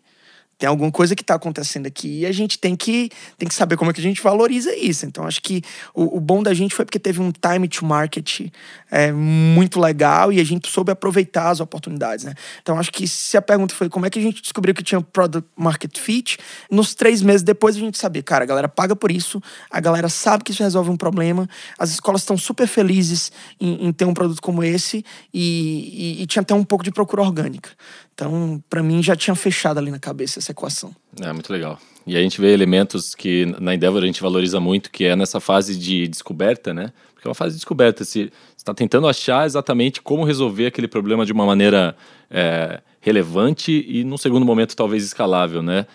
tem 0.57 0.67
alguma 0.67 0.91
coisa 0.91 1.15
que 1.15 1.21
está 1.21 1.35
acontecendo 1.35 1.85
aqui 1.85 2.21
e 2.21 2.25
a 2.25 2.31
gente 2.31 2.57
tem 2.57 2.75
que, 2.75 3.09
tem 3.37 3.47
que 3.47 3.53
saber 3.53 3.77
como 3.77 3.91
é 3.91 3.93
que 3.93 3.99
a 3.99 4.03
gente 4.03 4.21
valoriza 4.21 4.75
isso. 4.75 5.05
Então, 5.05 5.25
acho 5.25 5.41
que 5.41 5.61
o, 5.93 6.17
o 6.17 6.19
bom 6.19 6.41
da 6.41 6.53
gente 6.53 6.73
foi 6.73 6.83
porque 6.83 6.97
teve 6.97 7.21
um 7.21 7.31
time 7.31 7.67
to 7.67 7.85
market 7.85 8.49
é, 8.89 9.11
muito 9.11 9.79
legal 9.79 10.33
e 10.33 10.39
a 10.39 10.43
gente 10.43 10.67
soube 10.69 10.91
aproveitar 10.91 11.49
as 11.49 11.59
oportunidades, 11.59 12.25
né? 12.25 12.33
Então, 12.61 12.79
acho 12.79 12.91
que 12.91 13.07
se 13.07 13.37
a 13.37 13.41
pergunta 13.41 13.75
foi 13.75 13.87
como 13.87 14.05
é 14.05 14.09
que 14.09 14.17
a 14.17 14.21
gente 14.21 14.41
descobriu 14.41 14.73
que 14.73 14.83
tinha 14.83 14.99
product 14.99 15.47
market 15.55 15.97
fit, 15.99 16.37
nos 16.71 16.95
três 16.95 17.21
meses 17.21 17.43
depois 17.43 17.75
a 17.75 17.79
gente 17.79 17.97
sabia, 17.97 18.23
cara, 18.23 18.43
a 18.43 18.47
galera 18.47 18.67
paga 18.67 18.95
por 18.95 19.11
isso, 19.11 19.41
a 19.69 19.79
galera 19.79 20.09
sabe 20.09 20.43
que 20.43 20.51
isso 20.51 20.63
resolve 20.63 20.89
um 20.89 20.97
problema, 20.97 21.47
as 21.77 21.91
escolas 21.91 22.21
estão 22.21 22.37
super 22.37 22.67
felizes 22.67 23.31
em, 23.59 23.87
em 23.87 23.93
ter 23.93 24.05
um 24.05 24.13
produto 24.13 24.41
como 24.41 24.63
esse 24.63 25.05
e, 25.33 26.17
e, 26.17 26.23
e 26.23 26.25
tinha 26.25 26.41
até 26.41 26.53
um 26.53 26.63
pouco 26.63 26.83
de 26.83 26.91
procura 26.91 27.21
orgânica. 27.21 27.69
Então, 28.17 28.63
para 28.67 28.81
mim, 28.81 29.03
já 29.03 29.15
tinha 29.15 29.35
fechado 29.35 29.77
ali 29.77 29.91
na 29.91 29.99
cabeça 29.99 30.39
essa 30.47 30.51
equação. 30.51 30.95
É, 31.21 31.31
muito 31.33 31.51
legal. 31.51 31.79
E 32.05 32.15
a 32.15 32.21
gente 32.21 32.39
vê 32.39 32.53
elementos 32.53 33.13
que 33.13 33.45
na 33.59 33.75
Endeavor 33.75 34.01
a 34.01 34.05
gente 34.05 34.21
valoriza 34.21 34.59
muito, 34.59 34.89
que 34.89 35.03
é 35.05 35.15
nessa 35.15 35.39
fase 35.39 35.77
de 35.77 36.07
descoberta, 36.07 36.73
né? 36.73 36.93
Porque 37.13 37.27
é 37.27 37.29
uma 37.29 37.35
fase 37.35 37.51
de 37.51 37.57
descoberta. 37.57 38.05
Se 38.05 38.31
está 38.55 38.73
tentando 38.73 39.07
achar 39.07 39.45
exatamente 39.45 40.01
como 40.01 40.23
resolver 40.23 40.67
aquele 40.67 40.87
problema 40.87 41.25
de 41.25 41.33
uma 41.33 41.45
maneira 41.45 41.95
é, 42.31 42.81
relevante 43.01 43.85
e, 43.87 44.03
num 44.03 44.17
segundo 44.17 44.45
momento, 44.45 44.75
talvez 44.75 45.03
escalável, 45.03 45.61
né? 45.61 45.85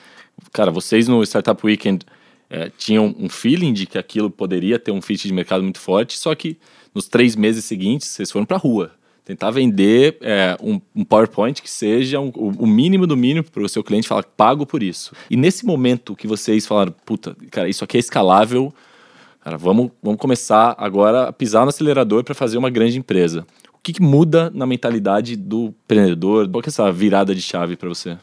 Cara, 0.52 0.70
vocês 0.70 1.08
no 1.08 1.22
Startup 1.22 1.64
Weekend 1.64 2.04
é, 2.50 2.70
tinham 2.76 3.14
um 3.18 3.28
feeling 3.28 3.72
de 3.72 3.86
que 3.86 3.96
aquilo 3.96 4.30
poderia 4.30 4.78
ter 4.78 4.92
um 4.92 5.00
fit 5.00 5.26
de 5.26 5.32
mercado 5.32 5.62
muito 5.62 5.78
forte, 5.78 6.18
só 6.18 6.34
que 6.34 6.58
nos 6.94 7.08
três 7.08 7.34
meses 7.34 7.64
seguintes 7.64 8.08
vocês 8.08 8.30
foram 8.30 8.44
para 8.44 8.56
a 8.58 8.60
rua 8.60 8.92
tentar 9.24 9.50
vender 9.50 10.18
é, 10.20 10.56
um, 10.60 10.80
um, 10.94 11.04
PowerPoint 11.04 11.62
que 11.62 11.70
seja 11.70 12.18
um, 12.20 12.30
o 12.34 12.66
mínimo 12.66 13.06
do 13.06 13.16
mínimo 13.16 13.48
para 13.48 13.62
o 13.62 13.68
seu 13.68 13.82
cliente 13.82 14.08
falar 14.08 14.24
pago 14.24 14.66
por 14.66 14.82
isso. 14.82 15.14
E 15.30 15.36
nesse 15.36 15.64
momento 15.64 16.16
que 16.16 16.26
vocês 16.26 16.66
falaram, 16.66 16.94
puta, 17.04 17.36
cara, 17.50 17.68
isso 17.68 17.84
aqui 17.84 17.96
é 17.96 18.00
escalável, 18.00 18.72
cara, 19.40 19.56
vamos, 19.56 19.90
vamos 20.02 20.20
começar 20.20 20.74
agora 20.76 21.28
a 21.28 21.32
pisar 21.32 21.62
no 21.62 21.68
acelerador 21.68 22.24
para 22.24 22.34
fazer 22.34 22.58
uma 22.58 22.70
grande 22.70 22.98
empresa. 22.98 23.46
O 23.72 23.78
que, 23.82 23.92
que 23.92 24.02
muda 24.02 24.50
na 24.54 24.66
mentalidade 24.66 25.36
do 25.36 25.74
empreendedor? 25.84 26.48
Qual 26.48 26.62
que 26.62 26.68
é 26.68 26.70
essa 26.70 26.90
virada 26.90 27.34
de 27.34 27.42
chave 27.42 27.76
para 27.76 27.88
você? 27.88 28.16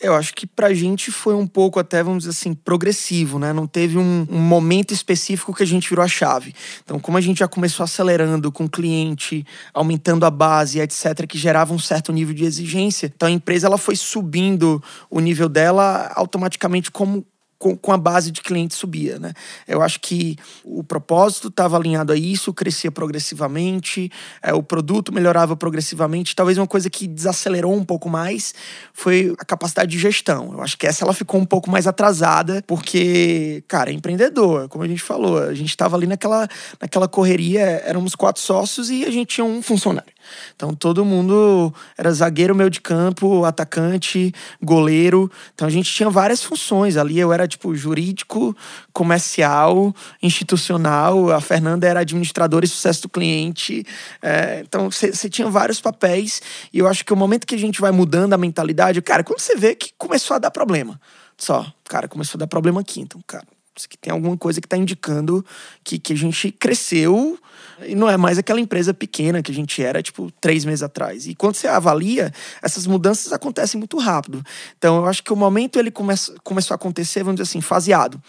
Eu 0.00 0.14
acho 0.14 0.34
que 0.34 0.46
pra 0.46 0.74
gente 0.74 1.10
foi 1.10 1.34
um 1.34 1.46
pouco 1.46 1.78
até, 1.78 2.02
vamos 2.02 2.24
dizer 2.24 2.30
assim, 2.30 2.54
progressivo, 2.54 3.38
né? 3.38 3.52
Não 3.52 3.66
teve 3.66 3.98
um, 3.98 4.26
um, 4.28 4.38
momento 4.38 4.92
específico 4.92 5.54
que 5.54 5.62
a 5.62 5.66
gente 5.66 5.88
virou 5.88 6.04
a 6.04 6.08
chave. 6.08 6.54
Então, 6.84 6.98
como 6.98 7.18
a 7.18 7.20
gente 7.20 7.38
já 7.38 7.48
começou 7.48 7.84
acelerando 7.84 8.50
com 8.50 8.64
o 8.64 8.70
cliente, 8.70 9.46
aumentando 9.72 10.26
a 10.26 10.30
base, 10.30 10.80
etc., 10.80 11.26
que 11.26 11.38
gerava 11.38 11.72
um 11.72 11.78
certo 11.78 12.12
nível 12.12 12.34
de 12.34 12.44
exigência, 12.44 13.12
então 13.14 13.28
a 13.28 13.32
empresa 13.32 13.66
ela 13.66 13.78
foi 13.78 13.96
subindo 13.96 14.82
o 15.08 15.20
nível 15.20 15.48
dela 15.48 16.10
automaticamente 16.14 16.90
como 16.90 17.24
com, 17.62 17.76
com 17.76 17.92
a 17.92 17.96
base 17.96 18.32
de 18.32 18.42
clientes 18.42 18.76
subia, 18.76 19.20
né? 19.20 19.32
Eu 19.68 19.82
acho 19.82 20.00
que 20.00 20.36
o 20.64 20.82
propósito 20.82 21.46
estava 21.46 21.76
alinhado 21.76 22.12
a 22.12 22.16
isso, 22.16 22.52
crescia 22.52 22.90
progressivamente, 22.90 24.10
é, 24.42 24.52
o 24.52 24.64
produto 24.64 25.12
melhorava 25.12 25.56
progressivamente. 25.56 26.34
Talvez 26.34 26.58
uma 26.58 26.66
coisa 26.66 26.90
que 26.90 27.06
desacelerou 27.06 27.72
um 27.72 27.84
pouco 27.84 28.08
mais 28.08 28.52
foi 28.92 29.32
a 29.38 29.44
capacidade 29.44 29.92
de 29.92 29.98
gestão. 29.98 30.52
Eu 30.52 30.60
acho 30.60 30.76
que 30.76 30.88
essa 30.88 31.04
ela 31.04 31.14
ficou 31.14 31.40
um 31.40 31.44
pouco 31.44 31.70
mais 31.70 31.86
atrasada, 31.86 32.64
porque, 32.66 33.62
cara, 33.68 33.90
é 33.90 33.92
empreendedor, 33.92 34.68
como 34.68 34.82
a 34.82 34.88
gente 34.88 35.02
falou, 35.02 35.38
a 35.38 35.54
gente 35.54 35.70
estava 35.70 35.96
ali 35.96 36.08
naquela, 36.08 36.48
naquela 36.80 37.06
correria, 37.06 37.60
éramos 37.60 38.16
quatro 38.16 38.42
sócios 38.42 38.90
e 38.90 39.04
a 39.04 39.10
gente 39.12 39.36
tinha 39.36 39.44
um 39.44 39.62
funcionário. 39.62 40.12
Então 40.54 40.74
todo 40.74 41.04
mundo 41.04 41.72
era 41.96 42.12
zagueiro, 42.12 42.54
meio 42.54 42.70
de 42.70 42.80
campo, 42.80 43.44
atacante, 43.44 44.32
goleiro. 44.62 45.30
Então 45.54 45.66
a 45.66 45.70
gente 45.70 45.92
tinha 45.92 46.10
várias 46.10 46.42
funções 46.42 46.96
ali. 46.96 47.18
Eu 47.18 47.32
era 47.32 47.46
tipo 47.46 47.74
jurídico, 47.74 48.56
comercial, 48.92 49.94
institucional. 50.22 51.30
A 51.30 51.40
Fernanda 51.40 51.86
era 51.86 52.00
administradora 52.00 52.64
e 52.64 52.68
sucesso 52.68 53.02
do 53.02 53.08
cliente. 53.08 53.84
É, 54.20 54.62
então 54.66 54.90
você 54.90 55.28
tinha 55.28 55.48
vários 55.48 55.80
papéis. 55.80 56.40
E 56.72 56.78
eu 56.78 56.86
acho 56.86 57.04
que 57.04 57.12
o 57.12 57.16
momento 57.16 57.46
que 57.46 57.54
a 57.54 57.58
gente 57.58 57.80
vai 57.80 57.90
mudando 57.90 58.32
a 58.32 58.38
mentalidade, 58.38 59.00
cara, 59.02 59.24
quando 59.24 59.40
você 59.40 59.56
vê 59.56 59.74
que 59.74 59.92
começou 59.98 60.34
a 60.36 60.38
dar 60.38 60.50
problema. 60.50 61.00
Só, 61.36 61.66
cara, 61.88 62.06
começou 62.06 62.38
a 62.38 62.40
dar 62.40 62.46
problema 62.46 62.80
aqui. 62.80 63.00
Então, 63.00 63.20
cara, 63.26 63.46
aqui 63.84 63.96
tem 63.98 64.12
alguma 64.12 64.36
coisa 64.36 64.60
que 64.60 64.66
está 64.66 64.76
indicando 64.76 65.44
que, 65.82 65.98
que 65.98 66.12
a 66.12 66.16
gente 66.16 66.50
cresceu 66.52 67.38
e 67.86 67.94
não 67.94 68.08
é 68.08 68.16
mais 68.16 68.38
aquela 68.38 68.60
empresa 68.60 68.92
pequena 68.92 69.42
que 69.42 69.50
a 69.50 69.54
gente 69.54 69.82
era, 69.82 70.02
tipo, 70.02 70.30
três 70.40 70.64
meses 70.64 70.82
atrás. 70.82 71.26
E 71.26 71.34
quando 71.34 71.54
você 71.54 71.66
avalia, 71.66 72.32
essas 72.62 72.86
mudanças 72.86 73.32
acontecem 73.32 73.78
muito 73.78 73.98
rápido. 73.98 74.42
Então, 74.78 74.96
eu 74.98 75.06
acho 75.06 75.22
que 75.22 75.32
o 75.32 75.36
momento 75.36 75.78
ele 75.78 75.90
come 75.90 76.14
começou 76.44 76.74
a 76.74 76.76
acontecer, 76.76 77.22
vamos 77.22 77.40
dizer 77.40 77.50
assim, 77.50 77.60
faseado. 77.60 78.22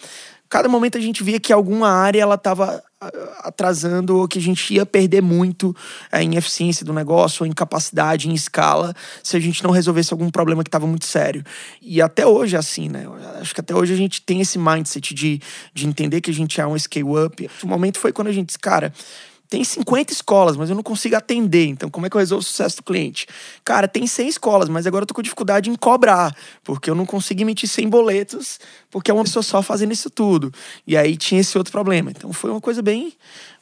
Cada 0.50 0.70
momento 0.70 0.98
a 0.98 1.02
gente 1.02 1.24
via 1.24 1.40
que 1.40 1.52
alguma 1.52 1.90
área 1.90 2.22
ela 2.22 2.36
estava 2.36 2.84
atrasando 3.40 4.18
ou 4.18 4.28
que 4.28 4.40
a 4.40 4.42
gente 4.42 4.74
ia 4.74 4.86
perder 4.86 5.22
muito 5.22 5.76
é, 6.12 6.22
em 6.22 6.36
eficiência 6.36 6.86
do 6.86 6.94
negócio, 6.94 7.44
ou 7.44 7.48
em 7.48 7.54
capacidade, 7.54 8.30
em 8.30 8.34
escala, 8.34 8.94
se 9.22 9.36
a 9.38 9.40
gente 9.40 9.64
não 9.64 9.72
resolvesse 9.72 10.14
algum 10.14 10.30
problema 10.30 10.64
que 10.64 10.68
estava 10.70 10.88
muito 10.88 11.06
sério. 11.06 11.44
E 11.82 12.02
até 12.02 12.26
hoje 12.26 12.56
é 12.56 12.60
assim, 12.60 12.90
né? 12.90 13.06
Acho 13.40 13.54
que 13.54 13.62
até 13.62 13.76
hoje 13.76 13.94
a 13.94 13.98
gente 13.98 14.22
tem 14.22 14.42
esse 14.42 14.58
mindset 14.58 15.14
de, 15.14 15.42
de 15.74 15.88
entender 15.88 16.22
que 16.22 16.32
a 16.32 16.34
gente 16.34 16.60
é 16.60 16.68
um 16.68 16.78
scale-up. 16.78 17.50
O 17.64 17.68
momento 17.68 18.00
foi 18.00 18.12
quando 18.12 18.28
a 18.28 18.32
gente 18.32 18.48
disse, 18.48 18.60
cara 18.60 18.94
tem 19.54 19.64
50 19.64 20.12
escolas, 20.12 20.58
mas 20.58 20.72
eu 20.72 20.76
não 20.76 20.82
consigo 20.82 21.16
atender. 21.16 21.68
Então, 21.68 21.88
como 21.88 22.08
é 22.08 22.10
que 22.10 22.16
eu 22.16 22.20
resolvo 22.20 22.42
o 22.42 22.44
sucesso 22.44 22.78
do 22.78 22.84
cliente? 22.84 23.28
Cara, 23.64 23.88
tem 23.88 24.08
100 24.08 24.28
escolas, 24.28 24.68
mas 24.68 24.88
agora 24.88 25.04
eu 25.04 25.06
tô 25.06 25.14
com 25.14 25.22
dificuldade 25.22 25.70
em 25.70 25.76
cobrar, 25.76 26.36
porque 26.64 26.90
eu 26.90 26.96
não 26.96 27.06
consigo 27.06 27.40
emitir 27.42 27.70
100 27.70 27.88
boletos, 27.88 28.60
porque 28.90 29.12
é 29.12 29.14
uma 29.14 29.24
pessoa 29.24 29.44
só 29.44 29.62
fazendo 29.62 29.92
isso 29.92 30.10
tudo. 30.10 30.52
E 30.88 30.98
aí 30.98 31.16
tinha 31.16 31.40
esse 31.40 31.56
outro 31.56 31.72
problema. 31.72 32.10
Então, 32.10 32.34
foi 32.34 32.50
uma 32.50 32.60
coisa 32.60 32.82
bem, 32.82 33.14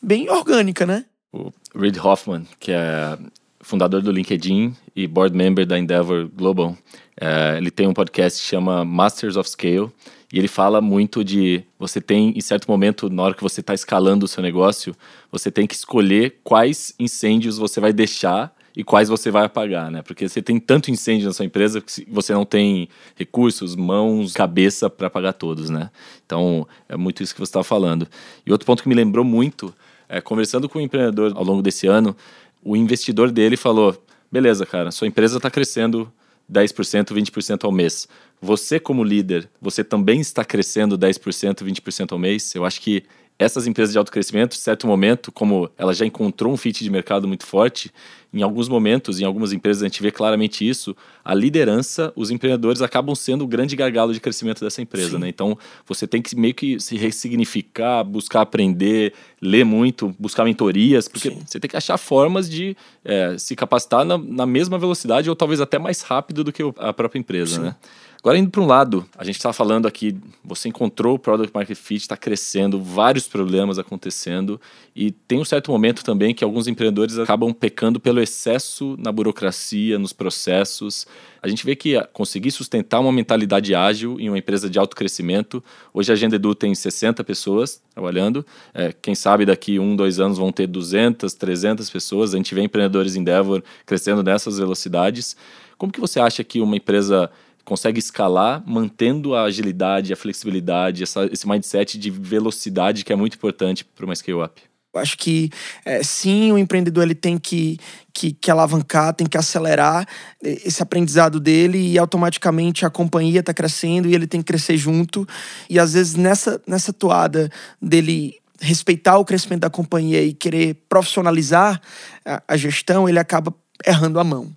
bem 0.02 0.30
orgânica, 0.30 0.86
né? 0.86 1.04
O 1.34 1.52
Reid 1.76 2.00
Hoffman, 2.00 2.48
que 2.58 2.72
é 2.72 3.18
fundador 3.62 4.02
do 4.02 4.12
LinkedIn 4.12 4.76
e 4.96 5.08
board 5.08 5.36
member 5.36 5.66
da 5.66 5.78
Endeavor 5.78 6.28
Global, 6.28 6.78
é, 7.20 7.58
ele 7.58 7.72
tem 7.72 7.88
um 7.88 7.94
podcast 7.94 8.42
que 8.42 8.48
chama 8.48 8.84
Masters 8.84 9.38
of 9.38 9.50
Scale 9.50 9.92
e 10.34 10.40
ele 10.40 10.48
fala 10.48 10.82
muito 10.82 11.24
de 11.24 11.64
você 11.78 12.00
tem, 12.00 12.34
em 12.36 12.42
certo 12.42 12.70
momento, 12.70 13.10
na 13.10 13.24
hora 13.24 13.34
que 13.34 13.44
você 13.44 13.62
está 13.62 13.74
escalando 13.74 14.26
o 14.26 14.28
seu 14.28 14.42
negócio, 14.42 14.96
você 15.32 15.52
tem 15.52 15.68
que 15.68 15.76
escolher 15.76 16.40
quais 16.44 16.96
incêndios 16.98 17.58
você 17.58 17.80
vai 17.80 17.92
deixar 17.92 18.54
e 18.76 18.84
quais 18.84 19.10
você 19.10 19.30
vai 19.30 19.46
apagar, 19.46 19.92
né? 19.92 20.02
Porque 20.02 20.28
você 20.28 20.42
tem 20.42 20.60
tanto 20.60 20.90
incêndio 20.90 21.28
na 21.28 21.34
sua 21.34 21.46
empresa 21.46 21.82
que 21.82 22.08
você 22.10 22.34
não 22.34 22.46
tem 22.46 22.88
recursos, 23.16 23.76
mãos, 23.76 24.34
cabeça 24.34 24.90
para 24.90 25.08
apagar 25.08 25.34
todos, 25.34 25.70
né? 25.70 25.90
Então, 26.26 26.66
é 26.88 26.96
muito 26.96 27.22
isso 27.22 27.34
que 27.34 27.40
você 27.40 27.50
estava 27.50 27.64
falando. 27.64 28.08
E 28.46 28.52
outro 28.52 28.66
ponto 28.66 28.82
que 28.82 28.88
me 28.88 28.96
lembrou 28.96 29.26
muito, 29.26 29.76
é, 30.08 30.22
conversando 30.22 30.70
com 30.70 30.80
um 30.80 30.82
empreendedor 30.82 31.34
ao 31.36 31.44
longo 31.44 31.62
desse 31.62 31.88
ano, 31.88 32.16
o 32.64 32.76
investidor 32.76 33.32
dele 33.32 33.58
falou: 33.58 34.02
beleza, 34.32 34.66
cara, 34.66 34.92
sua 34.92 35.08
empresa 35.08 35.38
está 35.38 35.50
crescendo 35.50 36.12
10%, 36.52 37.14
20% 37.14 37.64
ao 37.64 37.72
mês. 37.72 38.08
Você, 38.42 38.80
como 38.80 39.04
líder, 39.04 39.50
você 39.62 39.84
também 39.84 40.20
está 40.20 40.44
crescendo 40.44 40.98
10%, 40.98 41.64
20% 41.64 42.12
ao 42.12 42.20
mês? 42.20 42.54
Eu 42.56 42.66
acho 42.66 42.82
que 42.82 43.04
essas 43.42 43.66
empresas 43.66 43.92
de 43.92 43.98
alto 43.98 44.12
crescimento, 44.12 44.54
em 44.54 44.60
certo 44.60 44.86
momento, 44.86 45.32
como 45.32 45.68
ela 45.76 45.96
já 45.96 46.06
encontrou 46.06 46.54
um 46.54 46.58
fit 46.58 46.84
de 46.84 46.90
mercado 46.92 47.28
muito 47.28 47.44
forte, 47.44 47.92
em 48.32 48.44
alguns 48.44 48.70
momentos, 48.70 49.20
em 49.20 49.26
algumas 49.26 49.52
empresas 49.52 49.82
a 49.82 49.88
gente 49.88 50.02
vê 50.02 50.12
claramente 50.12 50.68
isso, 50.68 50.96
a 51.26 51.34
liderança, 51.34 52.14
os 52.16 52.30
empreendedores 52.30 52.84
acabam 52.84 53.16
sendo 53.16 53.44
o 53.44 53.48
grande 53.48 53.76
gargalo 53.76 54.14
de 54.14 54.20
crescimento 54.20 54.64
dessa 54.64 54.80
empresa, 54.80 55.18
né? 55.18 55.28
Então, 55.28 55.58
você 55.88 56.06
tem 56.06 56.22
que 56.22 56.36
meio 56.36 56.54
que 56.54 56.80
se 56.80 56.96
ressignificar, 56.96 58.04
buscar 58.04 58.42
aprender, 58.42 59.14
ler 59.42 59.66
muito, 59.66 60.16
buscar 60.20 60.46
mentorias, 60.46 61.08
porque 61.08 61.32
Sim. 61.32 61.42
você 61.46 61.60
tem 61.60 61.68
que 61.68 61.76
achar 61.76 61.98
formas 61.98 62.48
de 62.48 62.78
é, 63.04 63.38
se 63.40 63.56
capacitar 63.56 64.06
na, 64.06 64.20
na, 64.20 64.46
mesma 64.46 64.78
velocidade 64.78 65.30
ou 65.30 65.36
talvez 65.36 65.60
até 65.60 65.80
mais 65.80 66.02
rápido 66.02 66.44
do 66.44 66.54
que 66.54 66.62
a 66.78 66.94
própria 66.94 67.20
empresa, 67.20 67.56
Sim. 67.56 67.62
né? 67.64 67.76
Agora, 68.24 68.38
indo 68.38 68.52
para 68.52 68.62
um 68.62 68.68
lado, 68.68 69.04
a 69.18 69.24
gente 69.24 69.38
está 69.38 69.52
falando 69.52 69.88
aqui, 69.88 70.16
você 70.46 70.70
encontrou 70.70 71.16
o 71.16 71.20
Product 71.20 71.52
Market 71.56 71.76
Fit, 71.76 72.02
está 72.02 72.16
crescendo, 72.16 72.80
vários 72.80 73.28
problemas 73.28 73.80
acontecendo, 73.80 74.62
e 74.96 75.10
tem 75.10 75.40
um 75.40 75.46
certo 75.46 75.72
momento 75.72 76.04
também 76.04 76.32
que 76.32 76.44
alguns 76.44 76.68
empreendedores 76.68 77.18
acabam 77.18 77.52
pecando 77.52 78.00
pelo 78.00 78.22
excesso 78.22 78.96
na 79.00 79.12
burocracia, 79.12 79.98
nos 79.98 80.14
processos. 80.14 81.08
A 81.42 81.48
gente 81.48 81.66
vê 81.66 81.76
que 81.76 82.00
conseguir 82.14 82.52
sustentar 82.52 83.00
uma 83.00 83.12
mentalidade 83.12 83.74
ágil 83.74 84.20
em 84.20 84.30
uma 84.30 84.38
empresa 84.38 84.70
de 84.70 84.78
alto 84.78 84.96
crescimento, 84.96 85.64
hoje 85.92 86.12
a 86.12 86.14
Agenda 86.14 86.36
Edu 86.36 86.54
tem 86.54 86.76
60 86.76 87.24
pessoas 87.24 87.82
trabalhando, 87.92 88.46
é, 88.72 88.94
quem 89.02 89.16
sabe 89.16 89.48
daqui 89.48 89.80
um, 89.80 89.96
dois 89.96 90.20
anos 90.20 90.38
vão 90.38 90.52
ter 90.52 90.68
200, 90.68 91.34
300 91.34 91.90
pessoas, 91.90 92.36
a 92.36 92.38
gente 92.38 92.54
vê 92.54 92.62
empreendedores 92.62 93.16
Endeavor 93.16 93.64
crescendo 93.84 94.22
nessas 94.22 94.60
velocidades. 94.60 95.36
Como 95.76 95.92
que 95.92 96.00
você 96.00 96.20
acha 96.20 96.44
que 96.44 96.62
uma 96.62 96.78
empresa 96.78 97.32
consegue 97.64 98.00
escalar 98.00 98.64
mantendo 98.66 99.36
a 99.36 99.44
agilidade, 99.44 100.14
a 100.14 100.16
flexibilidade, 100.16 101.04
essa, 101.04 101.26
esse 101.32 101.48
mindset 101.48 101.98
de 101.98 102.10
velocidade 102.10 103.04
que 103.04 103.14
é 103.14 103.16
muito 103.16 103.36
importante 103.36 103.84
para 103.86 104.06
uma 104.06 104.16
scale-up. 104.16 104.62
Acho 104.94 105.18
que 105.18 105.50
é, 105.86 106.04
sim, 106.04 106.52
o 106.52 106.58
empreendedor 106.58 107.04
ele 107.04 107.16
tem 107.16 107.38
que, 107.38 107.80
que, 108.14 108.34
que, 108.34 108.52
alavancar, 108.52 109.14
tem 109.14 109.26
que 109.26 109.38
acelerar 109.38 110.06
esse 110.42 110.84
aprendizado 110.84 111.40
dele 111.40 111.94
e 111.94 111.98
automaticamente 111.98 112.86
a 112.86 112.90
companhia 112.90 113.40
está 113.40 113.54
crescendo 113.54 114.10
e 114.10 114.14
ele 114.14 114.28
tem 114.28 114.42
que 114.42 114.48
crescer 114.48 114.76
junto. 114.76 115.26
E 115.70 115.80
às 115.80 115.94
vezes 115.94 116.16
nessa, 116.16 116.62
nessa 116.68 116.92
toada 116.92 117.50
dele 117.82 118.36
respeitar 118.60 119.18
o 119.18 119.26
crescimento 119.26 119.62
da 119.62 119.70
companhia 119.70 120.22
e 120.22 120.34
querer 120.34 120.76
profissionalizar 120.90 121.82
a, 122.26 122.44
a 122.50 122.58
gestão, 122.58 123.08
ele 123.08 123.18
acaba 123.18 123.56
errando 123.86 124.20
a 124.20 124.24
mão. 124.24 124.52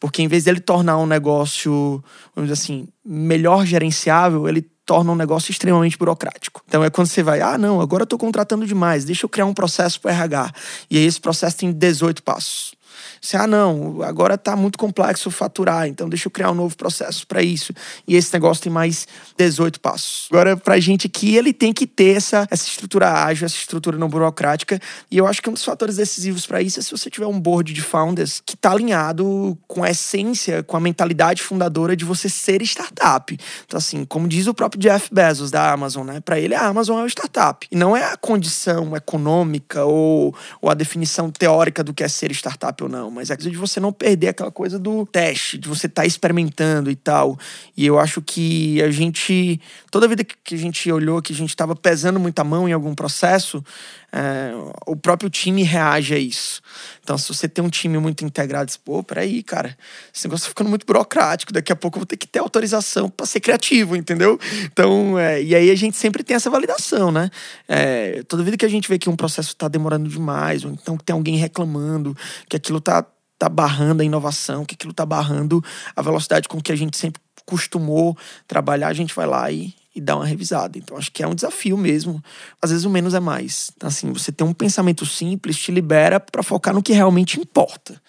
Porque 0.00 0.22
em 0.22 0.28
vez 0.28 0.44
dele 0.44 0.58
tornar 0.58 0.96
um 0.96 1.06
negócio, 1.06 2.02
vamos 2.34 2.50
dizer 2.50 2.60
assim, 2.60 2.88
melhor 3.04 3.66
gerenciável, 3.66 4.48
ele 4.48 4.62
torna 4.86 5.12
um 5.12 5.14
negócio 5.14 5.52
extremamente 5.52 5.96
burocrático. 5.96 6.62
Então 6.66 6.82
é 6.82 6.90
quando 6.90 7.06
você 7.06 7.22
vai, 7.22 7.40
ah, 7.40 7.56
não, 7.56 7.80
agora 7.80 8.02
eu 8.02 8.04
estou 8.04 8.18
contratando 8.18 8.66
demais, 8.66 9.04
deixa 9.04 9.24
eu 9.24 9.28
criar 9.28 9.46
um 9.46 9.54
processo 9.54 10.00
para 10.00 10.10
RH. 10.10 10.52
E 10.90 10.96
aí 10.96 11.04
esse 11.04 11.20
processo 11.20 11.58
tem 11.58 11.70
18 11.70 12.22
passos. 12.22 12.74
Você, 13.20 13.36
ah, 13.36 13.46
não, 13.46 14.02
agora 14.02 14.34
está 14.34 14.56
muito 14.56 14.78
complexo 14.78 15.30
faturar, 15.30 15.86
então 15.86 16.08
deixa 16.08 16.26
eu 16.26 16.30
criar 16.30 16.50
um 16.50 16.54
novo 16.54 16.74
processo 16.76 17.26
para 17.26 17.42
isso. 17.42 17.72
E 18.08 18.16
esse 18.16 18.32
negócio 18.32 18.62
tem 18.62 18.72
mais 18.72 19.06
18 19.36 19.78
passos. 19.80 20.26
Agora, 20.30 20.56
para 20.56 20.74
a 20.74 20.80
gente 20.80 21.06
aqui, 21.06 21.36
ele 21.36 21.52
tem 21.52 21.72
que 21.72 21.86
ter 21.86 22.16
essa, 22.16 22.48
essa 22.50 22.66
estrutura 22.66 23.24
ágil, 23.24 23.44
essa 23.44 23.56
estrutura 23.56 23.98
não 23.98 24.08
burocrática. 24.08 24.80
E 25.10 25.18
eu 25.18 25.26
acho 25.26 25.42
que 25.42 25.50
um 25.50 25.52
dos 25.52 25.64
fatores 25.64 25.96
decisivos 25.96 26.46
para 26.46 26.62
isso 26.62 26.80
é 26.80 26.82
se 26.82 26.90
você 26.90 27.10
tiver 27.10 27.26
um 27.26 27.38
board 27.38 27.72
de 27.72 27.82
founders 27.82 28.40
que 28.44 28.54
está 28.54 28.72
alinhado 28.72 29.58
com 29.68 29.84
a 29.84 29.90
essência, 29.90 30.62
com 30.62 30.76
a 30.76 30.80
mentalidade 30.80 31.42
fundadora 31.42 31.94
de 31.94 32.04
você 32.04 32.28
ser 32.28 32.62
startup. 32.62 33.36
Então, 33.66 33.76
assim, 33.76 34.04
como 34.04 34.26
diz 34.26 34.46
o 34.46 34.54
próprio 34.54 34.80
Jeff 34.80 35.12
Bezos 35.12 35.50
da 35.50 35.72
Amazon, 35.72 36.06
né? 36.06 36.20
Para 36.20 36.38
ele, 36.38 36.54
a 36.54 36.66
Amazon 36.66 36.98
é 36.98 37.02
uma 37.02 37.08
startup. 37.08 37.66
E 37.70 37.76
não 37.76 37.96
é 37.96 38.04
a 38.04 38.16
condição 38.16 38.96
econômica 38.96 39.84
ou, 39.84 40.34
ou 40.60 40.70
a 40.70 40.74
definição 40.74 41.30
teórica 41.30 41.84
do 41.84 41.92
que 41.92 42.02
é 42.02 42.08
ser 42.08 42.30
startup 42.32 42.82
ou 42.82 42.88
não, 42.88 43.09
mas 43.10 43.30
é 43.30 43.36
de 43.36 43.56
você 43.56 43.80
não 43.80 43.92
perder 43.92 44.28
aquela 44.28 44.50
coisa 44.50 44.78
do 44.78 45.04
teste, 45.04 45.58
de 45.58 45.68
você 45.68 45.86
estar 45.86 46.02
tá 46.02 46.06
experimentando 46.06 46.90
e 46.90 46.96
tal. 46.96 47.38
E 47.76 47.86
eu 47.86 47.98
acho 47.98 48.22
que 48.22 48.80
a 48.82 48.90
gente, 48.90 49.60
toda 49.90 50.08
vida 50.08 50.24
que 50.24 50.54
a 50.54 50.58
gente 50.58 50.90
olhou 50.90 51.20
que 51.20 51.32
a 51.32 51.36
gente 51.36 51.50
estava 51.50 51.74
pesando 51.74 52.20
muita 52.20 52.44
mão 52.44 52.68
em 52.68 52.72
algum 52.72 52.94
processo, 52.94 53.64
é, 54.12 54.52
o 54.86 54.96
próprio 54.96 55.30
time 55.30 55.62
reage 55.62 56.14
a 56.14 56.18
isso. 56.18 56.60
Então, 57.02 57.16
se 57.16 57.28
você 57.28 57.48
tem 57.48 57.64
um 57.64 57.68
time 57.68 57.98
muito 57.98 58.24
integrado, 58.24 58.66
diz, 58.66 58.76
pô, 58.76 59.02
peraí, 59.02 59.42
cara, 59.42 59.76
esse 60.12 60.26
negócio 60.26 60.46
tá 60.46 60.48
ficando 60.48 60.68
muito 60.68 60.84
burocrático, 60.84 61.52
daqui 61.52 61.72
a 61.72 61.76
pouco 61.76 61.96
eu 61.96 62.00
vou 62.00 62.06
ter 62.06 62.16
que 62.16 62.26
ter 62.26 62.40
autorização 62.40 63.08
para 63.08 63.26
ser 63.26 63.40
criativo, 63.40 63.96
entendeu? 63.96 64.38
Então, 64.64 65.18
é, 65.18 65.42
e 65.42 65.54
aí 65.54 65.70
a 65.70 65.74
gente 65.74 65.96
sempre 65.96 66.22
tem 66.22 66.36
essa 66.36 66.50
validação, 66.50 67.12
né? 67.12 67.30
É, 67.68 68.22
toda 68.24 68.42
vida 68.42 68.56
que 68.56 68.66
a 68.66 68.70
gente 68.70 68.88
vê 68.88 68.98
que 68.98 69.08
um 69.08 69.16
processo 69.16 69.50
está 69.50 69.68
demorando 69.68 70.08
demais, 70.08 70.64
ou 70.64 70.72
então 70.72 70.96
que 70.96 71.04
tem 71.04 71.14
alguém 71.14 71.36
reclamando, 71.36 72.16
que 72.48 72.56
aquilo 72.56 72.80
tá, 72.80 73.06
tá 73.38 73.48
barrando 73.48 74.02
a 74.02 74.04
inovação, 74.04 74.64
que 74.64 74.74
aquilo 74.74 74.92
tá 74.92 75.06
barrando 75.06 75.62
a 75.94 76.02
velocidade 76.02 76.48
com 76.48 76.60
que 76.60 76.72
a 76.72 76.76
gente 76.76 76.96
sempre 76.96 77.20
costumou 77.46 78.16
trabalhar, 78.46 78.88
a 78.88 78.92
gente 78.92 79.14
vai 79.14 79.26
lá 79.26 79.50
e, 79.50 79.74
e 79.94 80.00
dar 80.00 80.16
uma 80.16 80.26
revisada. 80.26 80.78
Então 80.78 80.96
acho 80.96 81.10
que 81.10 81.22
é 81.22 81.26
um 81.26 81.34
desafio 81.34 81.76
mesmo. 81.76 82.22
Às 82.60 82.70
vezes 82.70 82.84
o 82.84 82.90
menos 82.90 83.14
é 83.14 83.20
mais. 83.20 83.70
Então, 83.76 83.88
assim, 83.88 84.12
você 84.12 84.30
ter 84.30 84.44
um 84.44 84.52
pensamento 84.52 85.04
simples 85.04 85.58
te 85.58 85.72
libera 85.72 86.20
para 86.20 86.42
focar 86.42 86.74
no 86.74 86.82
que 86.82 86.92
realmente 86.92 87.40
importa. 87.40 88.00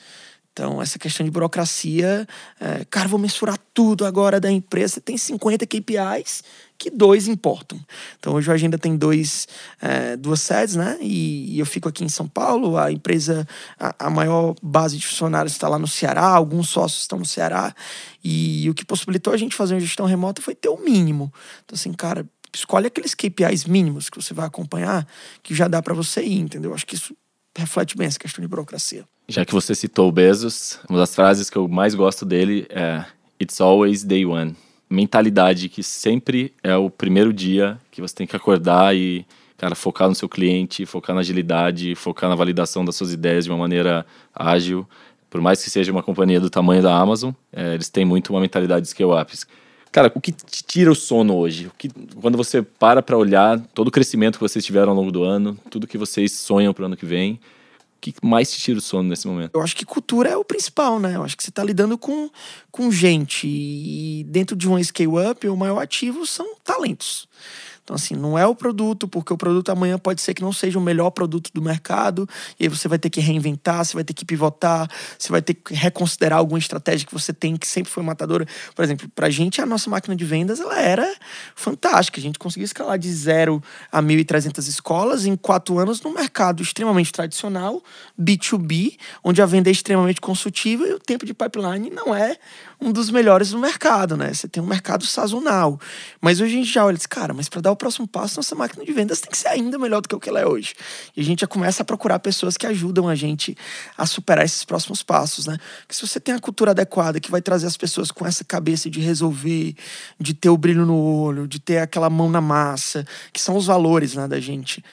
Então, 0.53 0.81
essa 0.81 0.99
questão 0.99 1.25
de 1.25 1.31
burocracia, 1.31 2.27
é, 2.59 2.85
cara, 2.89 3.07
vou 3.07 3.19
mensurar 3.19 3.57
tudo 3.73 4.05
agora 4.05 4.39
da 4.39 4.51
empresa. 4.51 4.99
Tem 4.99 5.17
50 5.17 5.65
KPIs 5.65 6.43
que 6.77 6.89
dois 6.89 7.27
importam. 7.27 7.79
Então, 8.19 8.33
hoje 8.33 8.51
a 8.51 8.55
agenda 8.55 8.77
tem 8.77 8.97
dois, 8.97 9.47
é, 9.81 10.17
duas 10.17 10.41
sedes, 10.41 10.75
né? 10.75 10.97
E, 10.99 11.55
e, 11.55 11.59
eu 11.59 11.65
fico 11.65 11.87
aqui 11.87 12.03
em 12.03 12.09
São 12.09 12.27
Paulo. 12.27 12.77
A 12.77 12.91
empresa, 12.91 13.47
a, 13.79 14.07
a, 14.07 14.09
maior 14.09 14.55
base 14.61 14.97
de 14.97 15.07
funcionários 15.07 15.53
está 15.53 15.69
lá 15.69 15.79
no 15.79 15.87
Ceará, 15.87 16.25
alguns 16.25 16.69
sócios 16.69 17.01
estão 17.01 17.19
no 17.19 17.25
Ceará. 17.25 17.73
E 18.21 18.69
o 18.69 18.73
que 18.73 18.83
possibilitou 18.83 19.31
a 19.31 19.37
gente 19.37 19.55
fazer 19.55 19.75
uma 19.75 19.79
gestão 19.79 20.05
remota 20.05 20.41
foi 20.41 20.53
ter 20.53 20.69
o 20.69 20.77
mínimo. 20.77 21.31
Então, 21.63 21.75
assim, 21.75 21.93
cara, 21.93 22.27
escolhe 22.53 22.87
aqueles 22.87 23.15
KPIs 23.15 23.65
mínimos 23.65 24.09
que 24.09 24.21
você 24.21 24.33
vai 24.33 24.47
acompanhar, 24.47 25.07
que 25.41 25.55
já 25.55 25.67
dá 25.67 25.81
para 25.81 25.93
você 25.93 26.21
ir, 26.21 26.39
entendeu? 26.39 26.73
Acho 26.73 26.85
que 26.85 26.95
isso 26.95 27.15
reflete 27.57 27.97
bem 27.97 28.07
essa 28.07 28.19
questão 28.19 28.41
de 28.41 28.47
burocracia. 28.47 29.05
Já 29.27 29.45
que 29.45 29.53
você 29.53 29.73
citou 29.73 30.09
o 30.09 30.11
Bezos, 30.11 30.79
uma 30.89 30.99
das 30.99 31.15
frases 31.15 31.49
que 31.49 31.57
eu 31.57 31.67
mais 31.67 31.95
gosto 31.95 32.25
dele 32.25 32.65
é 32.69 33.05
It's 33.41 33.61
always 33.61 34.03
day 34.03 34.25
one. 34.25 34.55
Mentalidade 34.89 35.69
que 35.69 35.81
sempre 35.81 36.53
é 36.61 36.75
o 36.75 36.89
primeiro 36.89 37.31
dia 37.31 37.79
que 37.89 38.01
você 38.01 38.13
tem 38.13 38.27
que 38.27 38.35
acordar 38.35 38.95
e, 38.95 39.25
cara, 39.57 39.73
focar 39.73 40.09
no 40.09 40.15
seu 40.15 40.27
cliente, 40.27 40.85
focar 40.85 41.15
na 41.15 41.21
agilidade, 41.21 41.95
focar 41.95 42.29
na 42.29 42.35
validação 42.35 42.83
das 42.83 42.95
suas 42.95 43.13
ideias 43.13 43.45
de 43.45 43.51
uma 43.51 43.57
maneira 43.57 44.05
ágil. 44.35 44.87
Por 45.29 45.39
mais 45.39 45.63
que 45.63 45.69
seja 45.69 45.91
uma 45.91 46.03
companhia 46.03 46.41
do 46.41 46.49
tamanho 46.49 46.83
da 46.83 46.93
Amazon, 46.93 47.31
é, 47.53 47.73
eles 47.73 47.89
têm 47.89 48.03
muito 48.03 48.31
uma 48.31 48.41
mentalidade 48.41 48.85
scale-up. 48.87 49.33
Cara, 49.91 50.11
o 50.15 50.21
que 50.21 50.31
te 50.31 50.63
tira 50.63 50.89
o 50.89 50.95
sono 50.95 51.35
hoje? 51.35 51.67
O 51.67 51.71
que, 51.77 51.89
quando 52.21 52.37
você 52.37 52.61
para 52.61 53.01
para 53.01 53.17
olhar 53.17 53.59
todo 53.73 53.89
o 53.89 53.91
crescimento 53.91 54.37
que 54.37 54.43
vocês 54.43 54.63
tiveram 54.63 54.91
ao 54.91 54.95
longo 54.95 55.11
do 55.11 55.23
ano, 55.23 55.57
tudo 55.69 55.85
que 55.85 55.97
vocês 55.97 56.31
sonham 56.31 56.73
para 56.73 56.83
o 56.83 56.85
ano 56.85 56.95
que 56.95 57.05
vem, 57.05 57.39
que 57.99 58.15
mais 58.23 58.51
te 58.51 58.59
tira 58.59 58.79
o 58.79 58.81
sono 58.81 59.09
nesse 59.09 59.27
momento? 59.27 59.51
Eu 59.53 59.61
acho 59.61 59.75
que 59.75 59.85
cultura 59.85 60.29
é 60.29 60.37
o 60.37 60.43
principal, 60.43 60.99
né? 60.99 61.15
Eu 61.15 61.23
acho 61.23 61.37
que 61.37 61.43
você 61.43 61.49
está 61.49 61.63
lidando 61.63 61.97
com, 61.97 62.29
com 62.71 62.91
gente. 62.91 63.47
E 63.47 64.25
dentro 64.27 64.55
de 64.55 64.67
um 64.67 64.81
scale-up, 64.83 65.47
o 65.47 65.55
maior 65.55 65.79
ativo 65.79 66.25
são 66.25 66.55
talentos. 66.63 67.27
Então, 67.91 67.97
assim, 67.97 68.15
não 68.15 68.39
é 68.39 68.47
o 68.47 68.55
produto, 68.55 69.05
porque 69.05 69.33
o 69.33 69.37
produto 69.37 69.69
amanhã 69.69 69.99
pode 69.99 70.21
ser 70.21 70.33
que 70.33 70.41
não 70.41 70.53
seja 70.53 70.79
o 70.79 70.81
melhor 70.81 71.09
produto 71.09 71.51
do 71.53 71.61
mercado, 71.61 72.25
e 72.57 72.63
aí 72.63 72.69
você 72.69 72.87
vai 72.87 72.97
ter 72.97 73.09
que 73.09 73.19
reinventar, 73.19 73.83
você 73.83 73.93
vai 73.93 74.03
ter 74.05 74.13
que 74.13 74.23
pivotar, 74.23 74.89
você 75.19 75.29
vai 75.29 75.41
ter 75.41 75.55
que 75.55 75.73
reconsiderar 75.73 76.39
alguma 76.39 76.57
estratégia 76.57 77.05
que 77.05 77.11
você 77.11 77.33
tem, 77.33 77.57
que 77.57 77.67
sempre 77.67 77.91
foi 77.91 78.01
matadora. 78.01 78.47
Por 78.73 78.85
exemplo, 78.85 79.09
pra 79.13 79.29
gente, 79.29 79.61
a 79.61 79.65
nossa 79.65 79.89
máquina 79.89 80.15
de 80.15 80.23
vendas, 80.23 80.61
ela 80.61 80.79
era 80.79 81.05
fantástica. 81.53 82.17
A 82.17 82.23
gente 82.23 82.39
conseguiu 82.39 82.63
escalar 82.63 82.97
de 82.97 83.11
zero 83.11 83.61
a 83.91 84.01
1.300 84.01 84.69
escolas 84.69 85.25
em 85.25 85.35
quatro 85.35 85.77
anos 85.77 86.01
num 86.01 86.13
mercado 86.13 86.63
extremamente 86.63 87.11
tradicional, 87.11 87.83
B2B, 88.17 88.97
onde 89.21 89.41
a 89.41 89.45
venda 89.45 89.69
é 89.69 89.73
extremamente 89.73 90.21
consultiva 90.21 90.87
e 90.87 90.93
o 90.93 90.99
tempo 90.99 91.25
de 91.25 91.33
pipeline 91.33 91.89
não 91.89 92.15
é 92.15 92.37
um 92.81 92.91
dos 92.91 93.11
melhores 93.11 93.51
do 93.51 93.59
mercado, 93.59 94.17
né? 94.17 94.33
Você 94.33 94.47
tem 94.47 94.61
um 94.61 94.65
mercado 94.65 95.05
sazonal. 95.05 95.79
Mas 96.19 96.41
hoje 96.41 96.53
a 96.53 96.57
gente 96.57 96.73
já 96.73 96.83
olha 96.83 96.95
e 96.95 96.97
diz, 96.97 97.05
cara, 97.05 97.31
mas 97.31 97.47
para 97.47 97.61
dar 97.61 97.71
o 97.71 97.75
próximo 97.75 98.07
passo, 98.07 98.37
nossa 98.37 98.55
máquina 98.55 98.83
de 98.83 98.91
vendas 98.91 99.21
tem 99.21 99.29
que 99.29 99.37
ser 99.37 99.49
ainda 99.49 99.77
melhor 99.77 100.01
do 100.01 100.09
que 100.09 100.15
o 100.15 100.19
que 100.19 100.27
ela 100.27 100.39
é 100.39 100.47
hoje. 100.47 100.73
E 101.15 101.21
a 101.21 101.23
gente 101.23 101.41
já 101.41 101.47
começa 101.47 101.83
a 101.83 101.85
procurar 101.85 102.17
pessoas 102.17 102.57
que 102.57 102.65
ajudam 102.65 103.07
a 103.07 103.13
gente 103.13 103.55
a 103.95 104.07
superar 104.07 104.43
esses 104.43 104.65
próximos 104.65 105.03
passos, 105.03 105.45
né? 105.45 105.59
Porque 105.81 105.93
se 105.93 106.07
você 106.07 106.19
tem 106.19 106.33
a 106.33 106.39
cultura 106.39 106.71
adequada 106.71 107.19
que 107.19 107.29
vai 107.29 107.41
trazer 107.41 107.67
as 107.67 107.77
pessoas 107.77 108.09
com 108.09 108.25
essa 108.25 108.43
cabeça 108.43 108.89
de 108.89 108.99
resolver, 108.99 109.75
de 110.19 110.33
ter 110.33 110.49
o 110.49 110.57
brilho 110.57 110.85
no 110.85 110.97
olho, 110.97 111.47
de 111.47 111.59
ter 111.59 111.77
aquela 111.77 112.09
mão 112.09 112.31
na 112.31 112.41
massa, 112.41 113.05
que 113.31 113.39
são 113.39 113.55
os 113.55 113.67
valores 113.67 114.15
né, 114.15 114.27
da 114.27 114.39
gente. 114.39 114.83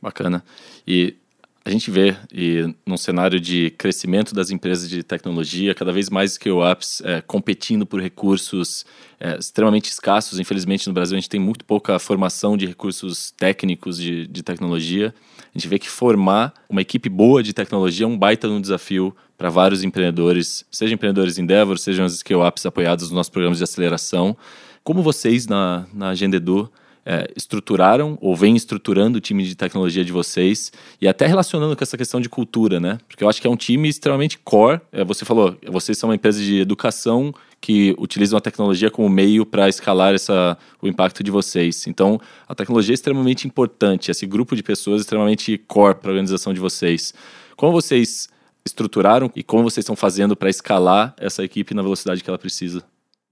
Bacana. 0.00 0.44
E 0.86 1.16
a 1.64 1.70
gente 1.70 1.90
vê, 1.92 2.16
e 2.32 2.74
num 2.84 2.96
cenário 2.96 3.38
de 3.38 3.70
crescimento 3.78 4.34
das 4.34 4.50
empresas 4.50 4.90
de 4.90 5.02
tecnologia, 5.04 5.74
cada 5.74 5.92
vez 5.92 6.10
mais 6.10 6.32
scale-ups 6.32 7.00
é, 7.04 7.20
competindo 7.20 7.86
por 7.86 8.00
recursos 8.00 8.84
é, 9.20 9.36
extremamente 9.38 9.88
escassos. 9.88 10.40
Infelizmente, 10.40 10.88
no 10.88 10.92
Brasil, 10.92 11.16
a 11.16 11.20
gente 11.20 11.28
tem 11.28 11.38
muito 11.38 11.64
pouca 11.64 12.00
formação 12.00 12.56
de 12.56 12.66
recursos 12.66 13.30
técnicos 13.30 13.96
de, 13.96 14.26
de 14.26 14.42
tecnologia. 14.42 15.14
A 15.54 15.58
gente 15.58 15.68
vê 15.68 15.78
que 15.78 15.88
formar 15.88 16.52
uma 16.68 16.80
equipe 16.80 17.08
boa 17.08 17.44
de 17.44 17.52
tecnologia 17.52 18.06
é 18.06 18.08
um 18.08 18.18
baita 18.18 18.48
no 18.48 18.60
desafio 18.60 19.14
para 19.38 19.48
vários 19.48 19.84
empreendedores, 19.84 20.64
seja 20.70 20.94
empreendedores 20.94 21.38
Endeavor, 21.38 21.78
sejam 21.78 22.06
os 22.06 22.18
scale-ups 22.18 22.66
apoiados 22.66 23.04
nos 23.04 23.12
nossos 23.12 23.30
programas 23.30 23.58
de 23.58 23.64
aceleração. 23.64 24.36
Como 24.82 25.00
vocês, 25.00 25.46
na, 25.46 25.86
na 25.94 26.08
Agenda 26.08 26.38
Edu, 26.38 26.68
é, 27.04 27.30
estruturaram 27.36 28.16
ou 28.20 28.34
vem 28.36 28.54
estruturando 28.54 29.18
o 29.18 29.20
time 29.20 29.44
de 29.44 29.54
tecnologia 29.54 30.04
de 30.04 30.12
vocês 30.12 30.72
e 31.00 31.08
até 31.08 31.26
relacionando 31.26 31.76
com 31.76 31.82
essa 31.82 31.96
questão 31.96 32.20
de 32.20 32.28
cultura, 32.28 32.78
né? 32.78 32.98
Porque 33.08 33.24
eu 33.24 33.28
acho 33.28 33.40
que 33.40 33.46
é 33.46 33.50
um 33.50 33.56
time 33.56 33.88
extremamente 33.88 34.38
core. 34.38 34.80
É, 34.92 35.04
você 35.04 35.24
falou, 35.24 35.56
vocês 35.68 35.98
são 35.98 36.08
uma 36.08 36.14
empresa 36.14 36.40
de 36.40 36.60
educação 36.60 37.34
que 37.60 37.94
utilizam 37.98 38.36
a 38.36 38.40
tecnologia 38.40 38.90
como 38.90 39.08
meio 39.08 39.46
para 39.46 39.68
escalar 39.68 40.14
essa, 40.14 40.58
o 40.80 40.88
impacto 40.88 41.22
de 41.22 41.30
vocês. 41.30 41.86
Então, 41.86 42.20
a 42.48 42.54
tecnologia 42.54 42.92
é 42.92 42.96
extremamente 42.96 43.46
importante, 43.46 44.10
esse 44.10 44.26
grupo 44.26 44.56
de 44.56 44.62
pessoas 44.62 45.00
é 45.00 45.02
extremamente 45.02 45.56
core 45.56 45.94
para 45.94 46.10
a 46.10 46.12
organização 46.12 46.52
de 46.52 46.58
vocês. 46.58 47.14
Como 47.56 47.72
vocês 47.72 48.28
estruturaram 48.64 49.30
e 49.34 49.42
como 49.42 49.64
vocês 49.64 49.84
estão 49.84 49.96
fazendo 49.96 50.36
para 50.36 50.50
escalar 50.50 51.14
essa 51.18 51.44
equipe 51.44 51.74
na 51.74 51.82
velocidade 51.82 52.22
que 52.22 52.30
ela 52.30 52.38
precisa? 52.38 52.84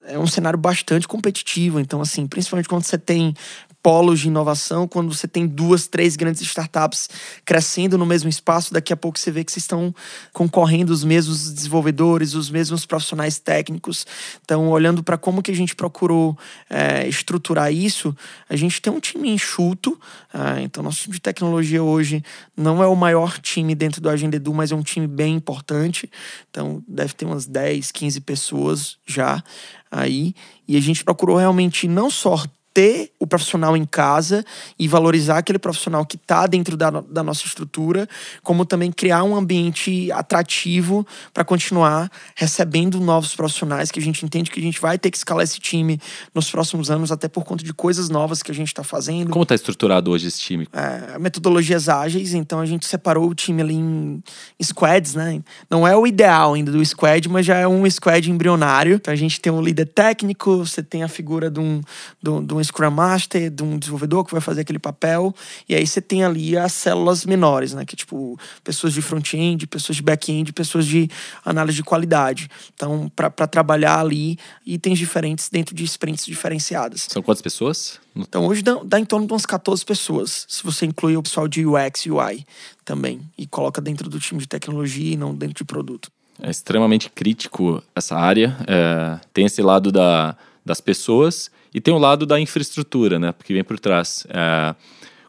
É 0.05 0.19
um 0.19 0.27
cenário 0.27 0.59
bastante 0.59 1.07
competitivo. 1.07 1.79
Então, 1.79 2.01
assim, 2.01 2.27
principalmente 2.27 2.69
quando 2.69 2.85
você 2.85 2.99
tem 2.99 3.35
polos 3.83 4.21
de 4.21 4.29
inovação, 4.29 4.87
quando 4.87 5.13
você 5.13 5.27
tem 5.27 5.47
duas, 5.47 5.87
três 5.87 6.15
grandes 6.17 6.43
startups 6.43 7.09
crescendo 7.45 7.97
no 7.97 8.05
mesmo 8.05 8.29
espaço, 8.29 8.73
daqui 8.73 8.93
a 8.93 8.97
pouco 8.97 9.19
você 9.19 9.31
vê 9.31 9.43
que 9.43 9.51
vocês 9.51 9.65
estão 9.65 9.95
concorrendo 10.33 10.93
os 10.93 11.03
mesmos 11.03 11.51
desenvolvedores, 11.51 12.35
os 12.35 12.51
mesmos 12.51 12.85
profissionais 12.85 13.39
técnicos. 13.39 14.07
Então, 14.45 14.69
olhando 14.69 15.03
para 15.03 15.17
como 15.17 15.43
que 15.43 15.51
a 15.51 15.57
gente 15.57 15.75
procurou 15.75 16.37
é, 16.69 17.09
estruturar 17.09 17.73
isso, 17.73 18.15
a 18.49 18.57
gente 18.57 18.83
tem 18.83 18.93
um 18.93 19.01
time 19.01 19.31
enxuto. 19.31 19.99
É, 20.33 20.63
então, 20.63 20.83
nosso 20.83 21.03
time 21.03 21.15
de 21.15 21.21
tecnologia 21.21 21.83
hoje 21.83 22.23
não 22.57 22.83
é 22.83 22.87
o 22.87 22.95
maior 22.95 23.39
time 23.39 23.75
dentro 23.75 24.01
do 24.01 24.11
Agenda 24.11 24.37
Edu, 24.37 24.53
mas 24.53 24.73
é 24.73 24.75
um 24.75 24.83
time 24.83 25.07
bem 25.07 25.37
importante. 25.37 26.11
Então, 26.51 26.83
deve 26.87 27.15
ter 27.15 27.25
umas 27.25 27.47
10, 27.47 27.91
15 27.91 28.21
pessoas 28.21 28.99
já 29.07 29.43
aí. 29.91 30.35
E 30.69 30.77
a 30.77 30.81
gente 30.81 31.05
procurou 31.05 31.37
realmente 31.37 31.89
não 31.89 32.11
só 32.11 32.45
ter 32.73 33.13
o 33.19 33.27
profissional 33.27 33.77
em 33.77 33.85
casa 33.85 34.45
e 34.79 34.87
valorizar 34.87 35.39
aquele 35.39 35.59
profissional 35.59 36.05
que 36.07 36.17
está 36.17 36.47
dentro 36.47 36.77
da, 36.77 36.91
da 36.91 37.23
nossa 37.23 37.45
estrutura, 37.47 38.09
como 38.43 38.65
também 38.65 38.93
criar 38.93 39.25
um 39.25 39.37
ambiente 39.37 40.11
atrativo 40.13 41.07
para 41.33 41.45
continuar 41.45 42.11
recebendo 42.37 43.01
novos 43.01 43.35
profissionais, 43.35 43.91
que 43.91 43.99
a 43.99 44.03
gente 44.03 44.25
entende 44.25 44.51
que 44.51 44.61
a 44.61 44.63
gente 44.63 44.81
vai 44.81 44.99
ter 44.99 45.11
que 45.11 45.17
escalar 45.17 45.45
esse 45.45 45.59
time 45.59 46.01
nos 46.35 46.51
próximos 46.51 46.91
anos, 46.91 47.11
até 47.11 47.29
por 47.29 47.45
conta 47.45 47.65
de 47.65 47.73
coisas 47.73 48.09
novas 48.09 48.43
que 48.43 48.51
a 48.51 48.55
gente 48.55 48.69
está 48.69 48.85
fazendo. 48.85 49.31
Como 49.31 49.43
está 49.43 49.55
estruturado 49.55 50.11
hoje 50.11 50.29
esse 50.29 50.41
time? 50.41 50.69
É, 50.73 51.19
metodologias 51.19 51.89
ágeis, 51.89 52.35
então 52.35 52.61
a 52.61 52.67
gente 52.67 52.87
separou 52.87 53.29
o 53.29 53.35
time 53.35 53.63
ali 53.63 53.75
em, 53.75 54.23
em 54.59 54.65
squads, 54.65 55.15
né? 55.15 55.43
Não 55.69 55.87
é 55.87 55.97
o 55.97 56.07
ideal 56.07 56.55
ainda 56.55 56.71
do 56.71 56.85
squad, 56.85 57.29
mas 57.29 57.47
já 57.47 57.57
é 57.57 57.67
um 57.67 57.89
squad 57.91 58.31
embrionário. 58.31 58.95
Então 58.95 59.13
a 59.13 59.17
gente 59.17 59.41
tem 59.41 59.53
um 59.53 59.61
líder 59.61 59.87
técnico, 59.87 60.59
você 60.59 60.83
tem 60.83 61.03
a 61.03 61.09
figura 61.09 61.51
de 61.51 61.61
um, 61.61 61.81
de 62.23 62.31
de 62.51 62.55
um 62.55 62.60
um 62.61 62.65
Scrum 62.65 62.91
Master, 62.91 63.51
de 63.51 63.63
um 63.63 63.79
desenvolvedor 63.79 64.25
que 64.25 64.33
vai 64.33 64.41
fazer 64.41 64.61
aquele 64.63 64.79
papel, 64.79 65.35
e 65.69 65.75
aí 65.75 65.87
você 65.87 66.01
tem 66.01 66.25
ali 66.25 66.57
as 66.57 66.73
células 66.73 67.25
menores, 67.25 67.75
né? 67.75 67.85
Que 67.85 67.95
é 67.95 67.97
tipo 67.97 68.39
pessoas 68.63 68.93
de 68.93 69.03
front-end, 69.03 69.67
pessoas 69.67 69.97
de 69.97 70.03
back-end, 70.03 70.53
pessoas 70.53 70.87
de 70.87 71.09
análise 71.45 71.77
de 71.77 71.83
qualidade. 71.83 72.49
Então, 72.75 73.11
para 73.15 73.47
trabalhar 73.47 74.01
ali 74.01 74.39
itens 74.67 74.99
diferentes 74.99 75.49
dentro 75.49 75.75
de 75.75 75.85
sprints 75.85 76.27
diferenciadas. 76.27 77.07
São 77.11 77.23
quantas 77.23 77.43
pessoas? 77.43 77.99
Então, 78.15 78.47
hoje 78.47 78.63
dá, 78.63 78.81
dá 78.85 79.01
em 79.01 79.05
torno 79.05 79.27
de 79.27 79.33
umas 79.33 79.47
14 79.47 79.85
pessoas, 79.85 80.45
se 80.49 80.63
você 80.63 80.87
inclui 80.87 81.17
o 81.17 81.23
pessoal 81.23 81.47
de 81.47 81.65
UX 81.65 82.07
e 82.07 82.11
UI 82.11 82.45
também, 82.85 83.21
e 83.39 83.47
coloca 83.47 83.81
dentro 83.81 84.09
do 84.09 84.19
time 84.19 84.41
de 84.41 84.49
tecnologia 84.49 85.15
e 85.15 85.17
não 85.17 85.35
dentro 85.35 85.57
de 85.57 85.65
produto. 85.65 86.11
É 86.43 86.51
extremamente 86.51 87.11
crítico 87.11 87.83
essa 87.95 88.17
área. 88.17 88.57
É, 88.67 89.21
tem 89.33 89.45
esse 89.45 89.61
lado 89.61 89.93
da, 89.93 90.37
das 90.71 90.81
pessoas 90.81 91.51
e 91.75 91.81
tem 91.81 91.93
o 91.93 91.99
lado 91.99 92.25
da 92.25 92.41
infraestrutura, 92.41 93.19
né? 93.19 93.33
Porque 93.33 93.53
vem 93.53 93.65
por 93.65 93.79
trás. 93.79 94.25
É, 94.31 94.75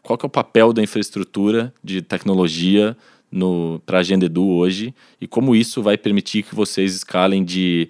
qual 0.00 0.16
que 0.16 0.24
é 0.24 0.28
o 0.28 0.30
papel 0.30 0.72
da 0.72 0.80
infraestrutura 0.80 1.74
de 1.82 2.00
tecnologia 2.00 2.96
para 3.84 3.98
a 3.98 4.00
Agenda 4.00 4.26
Edu 4.26 4.46
hoje 4.46 4.94
e 5.20 5.26
como 5.26 5.56
isso 5.56 5.82
vai 5.82 5.96
permitir 5.96 6.42
que 6.42 6.54
vocês 6.54 6.94
escalem 6.94 7.44
de 7.44 7.88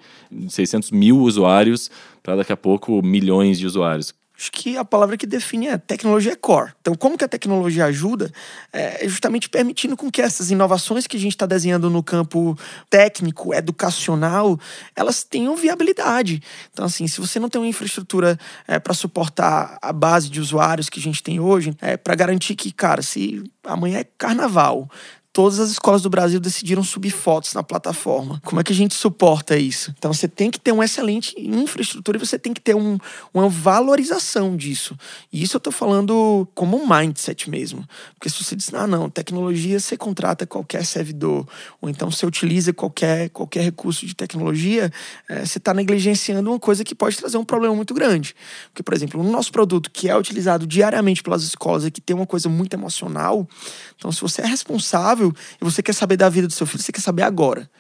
600 0.49 0.93
mil 0.93 1.19
usuários 1.19 1.91
para 2.23 2.37
daqui 2.37 2.53
a 2.53 2.57
pouco 2.57 3.03
milhões 3.03 3.59
de 3.59 3.67
usuários? 3.67 4.15
Acho 4.37 4.51
que 4.51 4.77
a 4.77 4.85
palavra 4.85 5.17
que 5.17 5.27
define 5.27 5.69
é 5.69 5.79
tecnologia 5.79 6.35
core. 6.35 6.73
Então, 6.81 6.95
como 6.95 7.17
que 7.17 7.25
a 7.25 7.29
tecnologia 7.29 7.85
ajuda? 7.85 8.33
É 8.73 9.07
justamente 9.07 9.49
permitindo 9.49 9.97
com 9.97 10.11
que 10.11 10.21
essas 10.21 10.51
inovações 10.51 11.07
que 11.07 11.17
a 11.17 11.21
gente 11.21 11.33
está 11.33 11.47
desenhando 11.47 11.89
no 11.89 12.03
campo 12.03 12.59
técnico, 12.91 13.55
educacional, 13.55 14.59
elas 14.97 15.23
tenham 15.23 15.55
viabilidade. 15.55 16.43
Então, 16.73 16.85
assim, 16.85 17.07
se 17.07 17.21
você 17.21 17.39
não 17.39 17.49
tem 17.49 17.61
uma 17.61 17.69
infraestrutura 17.69 18.39
é, 18.67 18.79
para 18.79 18.95
suportar 18.95 19.79
a 19.81 19.93
base 19.93 20.29
de 20.29 20.41
usuários 20.41 20.89
que 20.89 20.99
a 20.99 21.03
gente 21.03 21.23
tem 21.23 21.39
hoje, 21.39 21.77
é 21.81 21.97
para 21.97 22.15
garantir 22.15 22.57
que, 22.57 22.73
cara, 22.73 23.03
se 23.03 23.45
amanhã 23.65 23.99
é 23.99 24.05
carnaval, 24.19 24.91
todas 25.33 25.59
as 25.59 25.71
escolas 25.71 26.03
do 26.03 26.11
Brasil 26.11 26.39
decidiram 26.39 26.83
subir 26.83 27.11
fotos 27.11 27.55
na 27.55 27.63
plataforma. 27.63 28.41
Como 28.45 28.61
é 28.61 28.65
que 28.65 28.73
a 28.73 28.77
gente 28.77 28.95
suporta 28.95 29.57
isso? 29.57 29.93
Então 29.97 30.13
você 30.13 30.29
tem 30.29 30.51
que 30.51 30.61
ter 30.61 30.73
uma 30.73 30.85
excelente 30.85 31.35
infraestrutura 31.39 32.19
e 32.19 32.21
você 32.21 32.39
tem 32.39 32.53
que 32.53 32.61
ter 32.61 32.77
um, 32.77 32.99
uma 33.33 33.49
valorização 33.49 34.55
disso. 34.57 34.97
E 35.33 35.43
isso 35.43 35.57
eu 35.57 35.59
estou 35.59 35.73
falando 35.73 36.47
como 36.55 36.77
um 36.77 36.87
mindset 36.87 37.49
mesmo. 37.49 37.87
Porque 38.15 38.29
se 38.29 38.45
você 38.45 38.55
diz, 38.55 38.73
ah, 38.75 38.87
não, 38.87 39.09
tecnologia 39.09 39.81
você 39.81 39.97
contrata 39.97 40.47
qualquer 40.47 40.85
servidor, 40.85 41.49
ou 41.81 41.89
então 41.89 42.11
você 42.11 42.27
utiliza 42.27 42.73
qualquer, 42.73 43.31
qualquer 43.31 43.63
recurso 43.63 44.07
de 44.07 44.15
tecnologia, 44.15 44.93
é, 45.29 45.47
você 45.47 45.57
está 45.57 45.73
negligenciando 45.73 46.51
uma 46.51 46.59
coisa 46.59 46.85
que 46.85 46.95
pode 46.95 47.17
trazer 47.17 47.39
um 47.39 47.45
problema 47.45 47.75
muito 47.75 47.95
grande. 47.95 48.35
Porque, 48.67 48.83
por 48.83 48.93
exemplo, 48.93 49.23
no 49.23 49.31
nosso 49.31 49.51
produto, 49.51 49.91
que 49.91 50.11
é 50.11 50.17
utilizado 50.17 50.67
diariamente 50.67 51.23
pelas 51.23 51.43
escolas 51.43 51.87
e 51.87 51.91
que 51.91 52.01
tem 52.01 52.15
uma 52.15 52.27
coisa 52.27 52.51
muito 52.51 52.75
emocional, 52.75 53.49
então 53.97 54.13
se 54.13 54.21
você 54.21 54.43
é 54.43 54.47
responsável 54.47 55.22
e 55.29 55.65
você 55.65 55.83
quer 55.83 55.93
saber 55.93 56.17
da 56.17 56.29
vida 56.29 56.47
do 56.47 56.53
seu 56.53 56.67
filho, 56.67 56.83
você 56.83 56.93
quer 56.93 57.01
saber 57.01 57.23
agora. 57.23 57.71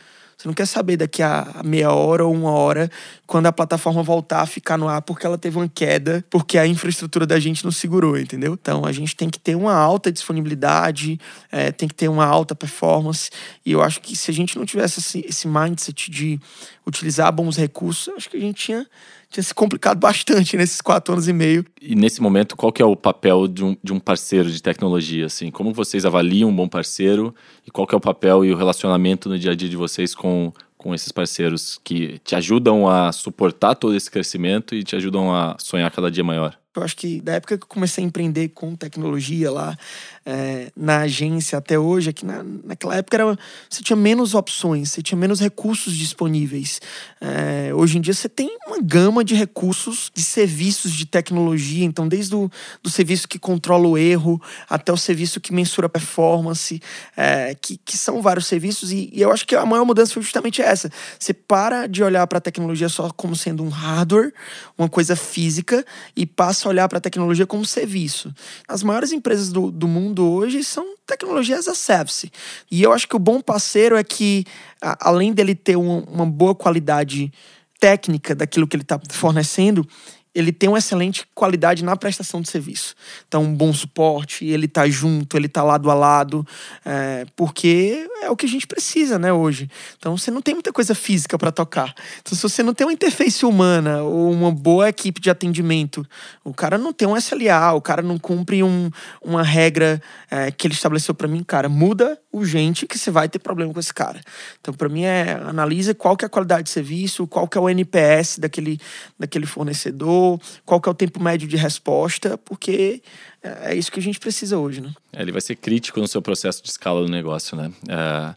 Você 0.42 0.48
não 0.48 0.54
quer 0.54 0.66
saber 0.66 0.96
daqui 0.96 1.22
a 1.22 1.62
meia 1.64 1.92
hora 1.92 2.26
ou 2.26 2.34
uma 2.34 2.50
hora, 2.50 2.90
quando 3.28 3.46
a 3.46 3.52
plataforma 3.52 4.02
voltar 4.02 4.40
a 4.40 4.46
ficar 4.46 4.76
no 4.76 4.88
ar 4.88 5.00
porque 5.00 5.24
ela 5.24 5.38
teve 5.38 5.56
uma 5.56 5.68
queda, 5.68 6.24
porque 6.28 6.58
a 6.58 6.66
infraestrutura 6.66 7.24
da 7.24 7.38
gente 7.38 7.62
não 7.62 7.70
segurou, 7.70 8.18
entendeu? 8.18 8.58
Então 8.60 8.84
a 8.84 8.90
gente 8.90 9.14
tem 9.14 9.30
que 9.30 9.38
ter 9.38 9.54
uma 9.54 9.72
alta 9.72 10.10
disponibilidade, 10.10 11.16
é, 11.52 11.70
tem 11.70 11.88
que 11.88 11.94
ter 11.94 12.08
uma 12.08 12.26
alta 12.26 12.56
performance. 12.56 13.30
E 13.64 13.70
eu 13.70 13.80
acho 13.80 14.00
que 14.00 14.16
se 14.16 14.32
a 14.32 14.34
gente 14.34 14.58
não 14.58 14.66
tivesse 14.66 14.98
esse, 14.98 15.24
esse 15.28 15.46
mindset 15.46 16.10
de 16.10 16.40
utilizar 16.84 17.30
bons 17.30 17.56
recursos, 17.56 18.12
acho 18.16 18.28
que 18.28 18.36
a 18.36 18.40
gente 18.40 18.64
tinha 18.64 18.86
tinha 19.32 19.42
se 19.42 19.54
complicado 19.54 19.98
bastante 20.02 20.56
nesses 20.56 20.80
quatro 20.80 21.14
anos 21.14 21.26
e 21.26 21.32
meio. 21.32 21.64
E 21.80 21.94
nesse 21.94 22.20
momento, 22.20 22.54
qual 22.54 22.70
que 22.70 22.82
é 22.82 22.84
o 22.84 22.94
papel 22.94 23.48
de 23.48 23.64
um, 23.64 23.76
de 23.82 23.92
um 23.92 23.98
parceiro 23.98 24.50
de 24.50 24.62
tecnologia? 24.62 25.26
Assim? 25.26 25.50
Como 25.50 25.72
vocês 25.72 26.04
avaliam 26.04 26.50
um 26.50 26.54
bom 26.54 26.68
parceiro 26.68 27.34
e 27.66 27.70
qual 27.70 27.86
que 27.86 27.94
é 27.94 27.98
o 27.98 28.00
papel 28.00 28.44
e 28.44 28.52
o 28.52 28.56
relacionamento 28.56 29.28
no 29.28 29.38
dia 29.38 29.52
a 29.52 29.54
dia 29.54 29.68
de 29.68 29.76
vocês 29.76 30.14
com, 30.14 30.31
com 30.76 30.94
esses 30.94 31.12
parceiros 31.12 31.80
que 31.84 32.18
te 32.24 32.34
ajudam 32.34 32.88
a 32.88 33.12
suportar 33.12 33.74
todo 33.76 33.94
esse 33.94 34.10
crescimento 34.10 34.74
e 34.74 34.82
te 34.82 34.96
ajudam 34.96 35.32
a 35.32 35.56
sonhar 35.58 35.90
cada 35.90 36.10
dia 36.10 36.24
maior? 36.24 36.61
Eu 36.74 36.82
acho 36.82 36.96
que 36.96 37.20
da 37.20 37.34
época 37.34 37.58
que 37.58 37.64
eu 37.64 37.68
comecei 37.68 38.02
a 38.02 38.06
empreender 38.06 38.48
com 38.48 38.74
tecnologia 38.74 39.50
lá 39.50 39.76
é, 40.24 40.72
na 40.74 41.00
agência 41.00 41.58
até 41.58 41.78
hoje, 41.78 42.10
é 42.10 42.26
na, 42.26 42.42
naquela 42.42 42.96
época 42.96 43.16
era, 43.16 43.38
você 43.68 43.82
tinha 43.82 43.96
menos 43.96 44.34
opções, 44.34 44.90
você 44.90 45.02
tinha 45.02 45.18
menos 45.18 45.38
recursos 45.38 45.94
disponíveis. 45.94 46.80
É, 47.20 47.74
hoje 47.74 47.98
em 47.98 48.00
dia 48.00 48.14
você 48.14 48.28
tem 48.28 48.56
uma 48.66 48.80
gama 48.80 49.22
de 49.22 49.34
recursos, 49.34 50.10
de 50.14 50.22
serviços 50.22 50.92
de 50.92 51.04
tecnologia, 51.04 51.84
então 51.84 52.08
desde 52.08 52.34
o 52.34 52.50
do 52.82 52.88
serviço 52.88 53.28
que 53.28 53.38
controla 53.38 53.86
o 53.86 53.98
erro 53.98 54.40
até 54.68 54.92
o 54.92 54.96
serviço 54.96 55.40
que 55.40 55.52
mensura 55.52 55.86
a 55.86 55.90
performance, 55.90 56.80
é, 57.16 57.54
que, 57.60 57.76
que 57.76 57.98
são 57.98 58.22
vários 58.22 58.46
serviços, 58.46 58.92
e, 58.92 59.10
e 59.12 59.20
eu 59.20 59.30
acho 59.30 59.46
que 59.46 59.54
a 59.54 59.66
maior 59.66 59.84
mudança 59.84 60.14
foi 60.14 60.22
justamente 60.22 60.62
essa. 60.62 60.90
Você 61.18 61.34
para 61.34 61.86
de 61.86 62.02
olhar 62.02 62.26
para 62.26 62.38
a 62.38 62.40
tecnologia 62.40 62.88
só 62.88 63.10
como 63.10 63.36
sendo 63.36 63.62
um 63.62 63.68
hardware, 63.68 64.32
uma 64.78 64.88
coisa 64.88 65.14
física, 65.14 65.84
e 66.16 66.24
passa 66.24 66.61
a 66.66 66.70
olhar 66.70 66.88
para 66.88 66.98
a 66.98 67.00
tecnologia 67.00 67.46
como 67.46 67.64
serviço. 67.64 68.32
As 68.66 68.82
maiores 68.82 69.12
empresas 69.12 69.50
do, 69.50 69.70
do 69.70 69.86
mundo 69.88 70.28
hoje 70.28 70.62
são 70.64 70.94
tecnologias 71.06 71.68
a 71.68 71.74
service. 71.74 72.30
E 72.70 72.82
eu 72.82 72.92
acho 72.92 73.08
que 73.08 73.16
o 73.16 73.18
bom 73.18 73.40
parceiro 73.40 73.96
é 73.96 74.04
que, 74.04 74.44
a, 74.80 75.08
além 75.08 75.32
dele 75.32 75.54
ter 75.54 75.76
uma, 75.76 76.02
uma 76.08 76.26
boa 76.26 76.54
qualidade 76.54 77.32
técnica 77.80 78.34
daquilo 78.34 78.66
que 78.66 78.76
ele 78.76 78.84
está 78.84 79.00
fornecendo, 79.10 79.86
ele 80.34 80.50
tem 80.50 80.68
uma 80.68 80.78
excelente 80.78 81.26
qualidade 81.34 81.84
na 81.84 81.94
prestação 81.96 82.40
de 82.40 82.48
serviço. 82.48 82.94
Então, 83.28 83.42
um 83.42 83.54
bom 83.54 83.72
suporte, 83.72 84.46
ele 84.46 84.66
tá 84.66 84.88
junto, 84.88 85.36
ele 85.36 85.48
tá 85.48 85.62
lado 85.62 85.90
a 85.90 85.94
lado, 85.94 86.46
é, 86.84 87.26
porque 87.36 88.08
é 88.22 88.30
o 88.30 88.36
que 88.36 88.46
a 88.46 88.48
gente 88.48 88.66
precisa, 88.66 89.18
né, 89.18 89.32
hoje. 89.32 89.68
Então, 89.98 90.16
você 90.16 90.30
não 90.30 90.40
tem 90.40 90.54
muita 90.54 90.72
coisa 90.72 90.94
física 90.94 91.38
para 91.38 91.52
tocar. 91.52 91.94
Então, 92.20 92.36
se 92.36 92.42
você 92.42 92.62
não 92.62 92.72
tem 92.72 92.86
uma 92.86 92.92
interface 92.92 93.44
humana 93.44 94.02
ou 94.02 94.30
uma 94.32 94.50
boa 94.50 94.88
equipe 94.88 95.20
de 95.20 95.28
atendimento, 95.28 96.06
o 96.42 96.54
cara 96.54 96.78
não 96.78 96.92
tem 96.92 97.06
um 97.06 97.16
SLA, 97.16 97.72
o 97.74 97.80
cara 97.80 98.00
não 98.00 98.18
cumpre 98.18 98.62
um, 98.62 98.90
uma 99.20 99.42
regra 99.42 100.00
é, 100.30 100.50
que 100.50 100.66
ele 100.66 100.74
estabeleceu 100.74 101.14
para 101.14 101.28
mim, 101.28 101.42
cara, 101.42 101.68
muda 101.68 102.18
urgente 102.32 102.86
que 102.86 102.96
você 102.96 103.10
vai 103.10 103.28
ter 103.28 103.38
problema 103.38 103.72
com 103.74 103.80
esse 103.80 103.92
cara. 103.92 104.20
Então, 104.60 104.72
para 104.72 104.88
mim, 104.88 105.02
é 105.02 105.32
analisa 105.44 105.94
qual 105.94 106.16
que 106.16 106.24
é 106.24 106.26
a 106.26 106.30
qualidade 106.30 106.64
de 106.64 106.70
serviço, 106.70 107.26
qual 107.26 107.46
que 107.46 107.58
é 107.58 107.60
o 107.60 107.68
NPS 107.68 108.38
daquele, 108.38 108.80
daquele 109.18 109.44
fornecedor, 109.44 110.21
qual 110.64 110.80
que 110.80 110.88
é 110.88 110.92
o 110.92 110.94
tempo 110.94 111.22
médio 111.22 111.48
de 111.48 111.56
resposta, 111.56 112.38
porque 112.38 113.02
é, 113.42 113.72
é 113.72 113.74
isso 113.74 113.90
que 113.90 113.98
a 113.98 114.02
gente 114.02 114.18
precisa 114.18 114.58
hoje, 114.58 114.80
né? 114.80 114.92
É, 115.12 115.22
ele 115.22 115.32
vai 115.32 115.40
ser 115.40 115.56
crítico 115.56 116.00
no 116.00 116.08
seu 116.08 116.22
processo 116.22 116.62
de 116.62 116.68
escala 116.68 117.02
do 117.02 117.10
negócio, 117.10 117.56
né? 117.56 117.70
É, 117.88 118.34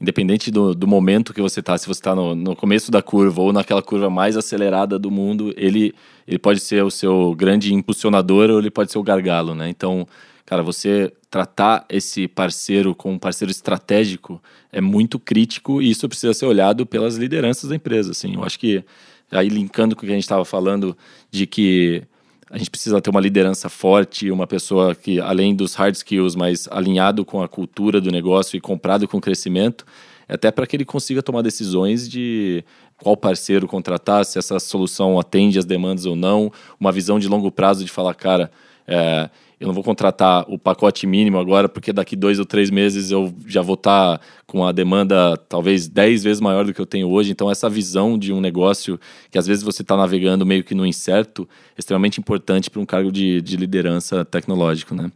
independente 0.00 0.50
do, 0.50 0.74
do 0.74 0.86
momento 0.86 1.34
que 1.34 1.42
você 1.42 1.60
está, 1.60 1.76
se 1.76 1.86
você 1.86 2.00
está 2.00 2.14
no, 2.14 2.34
no 2.34 2.54
começo 2.54 2.90
da 2.90 3.02
curva 3.02 3.42
ou 3.42 3.52
naquela 3.52 3.82
curva 3.82 4.08
mais 4.08 4.36
acelerada 4.36 4.98
do 4.98 5.10
mundo, 5.10 5.52
ele, 5.56 5.94
ele 6.26 6.38
pode 6.38 6.60
ser 6.60 6.84
o 6.84 6.90
seu 6.90 7.34
grande 7.34 7.74
impulsionador 7.74 8.50
ou 8.50 8.58
ele 8.58 8.70
pode 8.70 8.92
ser 8.92 8.98
o 8.98 9.02
gargalo, 9.02 9.54
né? 9.54 9.68
Então, 9.68 10.06
cara, 10.46 10.62
você 10.62 11.12
tratar 11.30 11.84
esse 11.88 12.28
parceiro 12.28 12.94
como 12.94 13.14
um 13.14 13.18
parceiro 13.18 13.50
estratégico 13.50 14.40
é 14.72 14.80
muito 14.80 15.18
crítico 15.18 15.82
e 15.82 15.90
isso 15.90 16.08
precisa 16.08 16.32
ser 16.32 16.46
olhado 16.46 16.86
pelas 16.86 17.16
lideranças 17.16 17.68
da 17.68 17.76
empresa, 17.76 18.12
assim. 18.12 18.34
Eu 18.34 18.44
acho 18.44 18.58
que 18.58 18.84
aí 19.30 19.48
linkando 19.48 19.94
com 19.94 20.02
o 20.02 20.06
que 20.06 20.12
a 20.12 20.14
gente 20.14 20.24
estava 20.24 20.44
falando 20.44 20.96
de 21.30 21.46
que 21.46 22.02
a 22.50 22.56
gente 22.56 22.70
precisa 22.70 23.00
ter 23.00 23.10
uma 23.10 23.20
liderança 23.20 23.68
forte, 23.68 24.30
uma 24.30 24.46
pessoa 24.46 24.94
que, 24.94 25.20
além 25.20 25.54
dos 25.54 25.74
hard 25.74 25.94
skills, 25.94 26.34
mais 26.34 26.66
alinhado 26.70 27.24
com 27.24 27.42
a 27.42 27.48
cultura 27.48 28.00
do 28.00 28.10
negócio 28.10 28.56
e 28.56 28.60
comprado 28.60 29.06
com 29.06 29.18
o 29.18 29.20
crescimento, 29.20 29.84
até 30.26 30.50
para 30.50 30.66
que 30.66 30.76
ele 30.76 30.84
consiga 30.84 31.22
tomar 31.22 31.42
decisões 31.42 32.08
de 32.08 32.64
qual 32.96 33.16
parceiro 33.16 33.66
contratar, 33.66 34.24
se 34.24 34.38
essa 34.38 34.58
solução 34.58 35.18
atende 35.18 35.58
às 35.58 35.64
demandas 35.64 36.06
ou 36.06 36.16
não, 36.16 36.50
uma 36.80 36.90
visão 36.90 37.18
de 37.18 37.28
longo 37.28 37.50
prazo 37.50 37.84
de 37.84 37.90
falar, 37.90 38.14
cara, 38.14 38.50
é, 38.86 39.30
eu 39.60 39.66
não 39.66 39.74
vou 39.74 39.82
contratar 39.82 40.44
o 40.48 40.56
pacote 40.56 41.06
mínimo 41.06 41.38
agora, 41.38 41.68
porque 41.68 41.92
daqui 41.92 42.14
dois 42.14 42.38
ou 42.38 42.44
três 42.44 42.70
meses 42.70 43.10
eu 43.10 43.34
já 43.46 43.60
vou 43.60 43.74
estar 43.74 44.18
tá 44.18 44.24
com 44.46 44.64
a 44.64 44.70
demanda 44.70 45.36
talvez 45.36 45.88
dez 45.88 46.22
vezes 46.22 46.40
maior 46.40 46.64
do 46.64 46.72
que 46.72 46.80
eu 46.80 46.86
tenho 46.86 47.08
hoje. 47.08 47.32
Então, 47.32 47.50
essa 47.50 47.68
visão 47.68 48.16
de 48.16 48.32
um 48.32 48.40
negócio 48.40 49.00
que 49.30 49.38
às 49.38 49.46
vezes 49.46 49.64
você 49.64 49.82
está 49.82 49.96
navegando 49.96 50.46
meio 50.46 50.62
que 50.62 50.74
no 50.74 50.86
incerto, 50.86 51.48
é 51.76 51.80
extremamente 51.80 52.20
importante 52.20 52.70
para 52.70 52.80
um 52.80 52.86
cargo 52.86 53.10
de, 53.10 53.42
de 53.42 53.56
liderança 53.56 54.24
tecnológico, 54.24 54.94
né? 54.94 55.10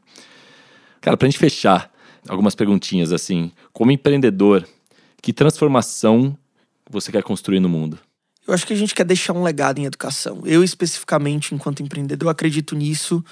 Cara, 1.00 1.16
para 1.16 1.26
a 1.26 1.30
gente 1.30 1.38
fechar, 1.38 1.92
algumas 2.28 2.54
perguntinhas 2.54 3.12
assim. 3.12 3.52
Como 3.72 3.92
empreendedor, 3.92 4.66
que 5.22 5.32
transformação 5.32 6.36
você 6.90 7.12
quer 7.12 7.22
construir 7.22 7.60
no 7.60 7.68
mundo? 7.68 7.98
Eu 8.52 8.54
acho 8.54 8.66
que 8.66 8.74
a 8.74 8.76
gente 8.76 8.94
quer 8.94 9.04
deixar 9.04 9.32
um 9.32 9.42
legado 9.42 9.78
em 9.78 9.86
educação. 9.86 10.42
Eu, 10.44 10.62
especificamente, 10.62 11.54
enquanto 11.54 11.82
empreendedor, 11.82 12.28
acredito 12.28 12.76
nisso 12.76 13.24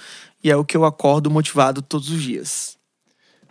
e 0.43 0.51
é 0.51 0.57
o 0.57 0.65
que 0.65 0.75
eu 0.75 0.83
acordo 0.87 1.31
motivado 1.31 1.83
todos 1.83 2.09
os 2.09 2.23
dias. 2.23 2.79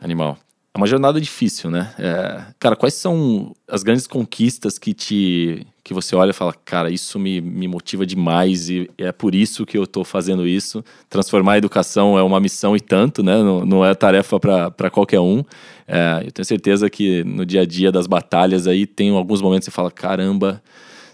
Animal. 0.02 0.36
É 0.74 0.78
uma 0.80 0.88
jornada 0.88 1.22
difícil, 1.22 1.70
né? 1.70 1.94
É... 2.00 2.44
Cara, 2.58 2.76
quais 2.76 2.96
são 2.96 3.56
as 3.68 3.84
grandes 3.84 4.08
conquistas 4.08 4.80
que 4.80 4.96
te, 4.96 5.68
que 5.84 5.94
você 5.94 6.16
olha 6.16 6.32
e 6.32 6.34
fala, 6.34 6.54
cara, 6.54 6.90
isso 6.90 7.20
me, 7.20 7.40
me 7.40 7.68
motiva 7.68 8.04
demais 8.04 8.68
e 8.68 8.90
é 8.98 9.12
por 9.12 9.36
isso 9.36 9.64
que 9.64 9.78
eu 9.78 9.84
estou 9.84 10.04
fazendo 10.04 10.48
isso. 10.48 10.84
Transformar 11.08 11.54
a 11.54 11.58
educação 11.60 12.18
é 12.18 12.24
uma 12.24 12.40
missão 12.40 12.76
e 12.76 12.80
tanto, 12.80 13.22
né? 13.22 13.38
Não, 13.44 13.64
não 13.64 13.86
é 13.86 13.94
tarefa 13.94 14.40
para 14.40 14.90
qualquer 14.90 15.20
um. 15.20 15.44
É, 15.88 16.24
eu 16.26 16.32
tenho 16.32 16.46
certeza 16.46 16.90
que 16.90 17.24
no 17.24 17.46
dia 17.46 17.62
a 17.62 17.66
dia 17.66 17.92
das 17.92 18.08
batalhas 18.08 18.66
aí 18.66 18.88
tem 18.88 19.12
alguns 19.12 19.40
momentos 19.40 19.68
que 19.68 19.72
você 19.72 19.76
fala, 19.76 19.92
caramba, 19.92 20.64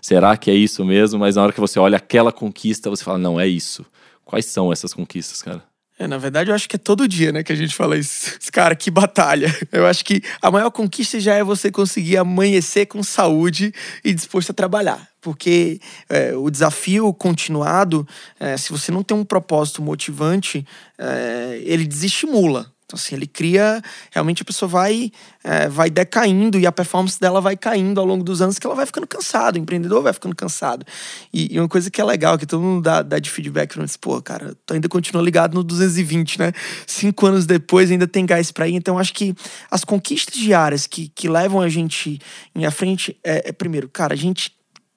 será 0.06 0.38
que 0.38 0.52
é 0.52 0.54
isso 0.54 0.86
mesmo? 0.86 1.20
Mas 1.20 1.36
na 1.36 1.44
hora 1.44 1.54
que 1.54 1.60
você 1.60 1.80
olha 1.80 1.98
aquela 1.98 2.32
conquista, 2.32 2.90
você 2.90 3.04
fala, 3.04 3.18
não, 3.18 3.40
é 3.40 3.48
isso. 3.48 3.86
Quais 4.24 4.46
são 4.46 4.72
essas 4.72 4.94
conquistas, 4.94 5.42
cara? 5.42 5.64
É, 5.98 6.08
na 6.08 6.18
verdade, 6.18 6.52
eu 6.52 6.56
acho 6.56 6.68
que 6.68 6.76
é 6.76 6.80
todo 6.80 7.08
dia, 7.08 7.32
né, 7.32 7.42
que 7.42 7.54
a 7.54 7.56
gente 7.56 7.74
fala 7.74 7.98
isso. 7.98 8.38
Cara, 8.52 8.76
que 8.76 8.92
batalha. 8.92 9.48
Eu 9.72 9.88
acho 9.88 10.04
que 10.04 10.22
a 10.42 10.52
maior 10.52 10.70
conquista 10.70 11.20
já 11.22 11.36
é 11.36 11.44
você 11.44 11.72
conseguir 11.72 12.18
amanhecer 12.18 12.86
com 12.86 13.02
saúde 13.02 13.74
e 14.04 14.14
disposto 14.14 14.50
a 14.50 14.54
trabalhar. 14.54 15.08
Porque 15.22 15.80
é, 16.10 16.36
o 16.36 16.50
desafio 16.50 17.14
continuado, 17.14 18.06
é, 18.38 18.58
se 18.58 18.72
você 18.72 18.92
não 18.92 19.04
tem 19.04 19.16
um 19.16 19.24
propósito 19.24 19.82
motivante, 19.82 20.68
é, 20.98 21.62
ele 21.64 21.88
desestimula. 21.88 22.75
Então, 22.86 22.98
assim, 22.98 23.16
ele 23.16 23.26
cria. 23.26 23.82
Realmente 24.12 24.44
a 24.44 24.46
pessoa 24.46 24.70
vai, 24.70 25.12
é, 25.44 25.68
vai 25.68 25.90
decaindo 25.90 26.60
e 26.60 26.68
a 26.68 26.72
performance 26.72 27.20
dela 27.20 27.42
vai 27.42 27.58
caindo 27.58 28.00
ao 28.00 28.06
longo 28.06 28.24
dos 28.24 28.42
anos, 28.42 28.60
que 28.60 28.66
ela 28.66 28.76
vai 28.76 28.86
ficando 28.86 29.08
cansado, 29.08 29.56
o 29.56 29.60
empreendedor 29.60 30.04
vai 30.04 30.14
ficando 30.14 30.36
cansado. 30.36 30.86
E, 31.34 31.56
e 31.56 31.60
uma 31.60 31.68
coisa 31.68 31.90
que 31.90 32.00
é 32.00 32.04
legal, 32.04 32.38
que 32.38 32.46
todo 32.46 32.62
mundo 32.62 32.84
dá, 32.84 33.02
dá 33.02 33.18
de 33.18 33.30
feedback, 33.30 33.80
diz, 33.80 33.98
pô, 33.98 34.22
cara, 34.22 34.56
tu 34.66 34.74
ainda 34.76 34.88
continua 34.88 35.24
ligado 35.24 35.56
no 35.56 35.64
220, 35.64 36.40
né? 36.40 36.52
Cinco 36.86 37.26
anos 37.26 37.46
depois 37.46 37.90
ainda 37.90 38.08
tem 38.08 38.26
gás 38.26 38.52
para 38.52 38.68
ir. 38.68 38.76
Então, 38.76 39.00
acho 39.00 39.14
que 39.14 39.34
as 39.72 39.84
conquistas 39.84 40.36
diárias 40.36 40.86
que, 40.86 41.10
que 41.10 41.28
levam 41.28 41.62
a 41.62 41.70
gente 41.70 42.20
em 42.54 42.70
frente 42.70 43.18
é, 43.24 43.50
é 43.50 43.52
primeiro, 43.52 43.90
cara, 43.90 44.14
a 44.14 44.18
gente 44.18 44.56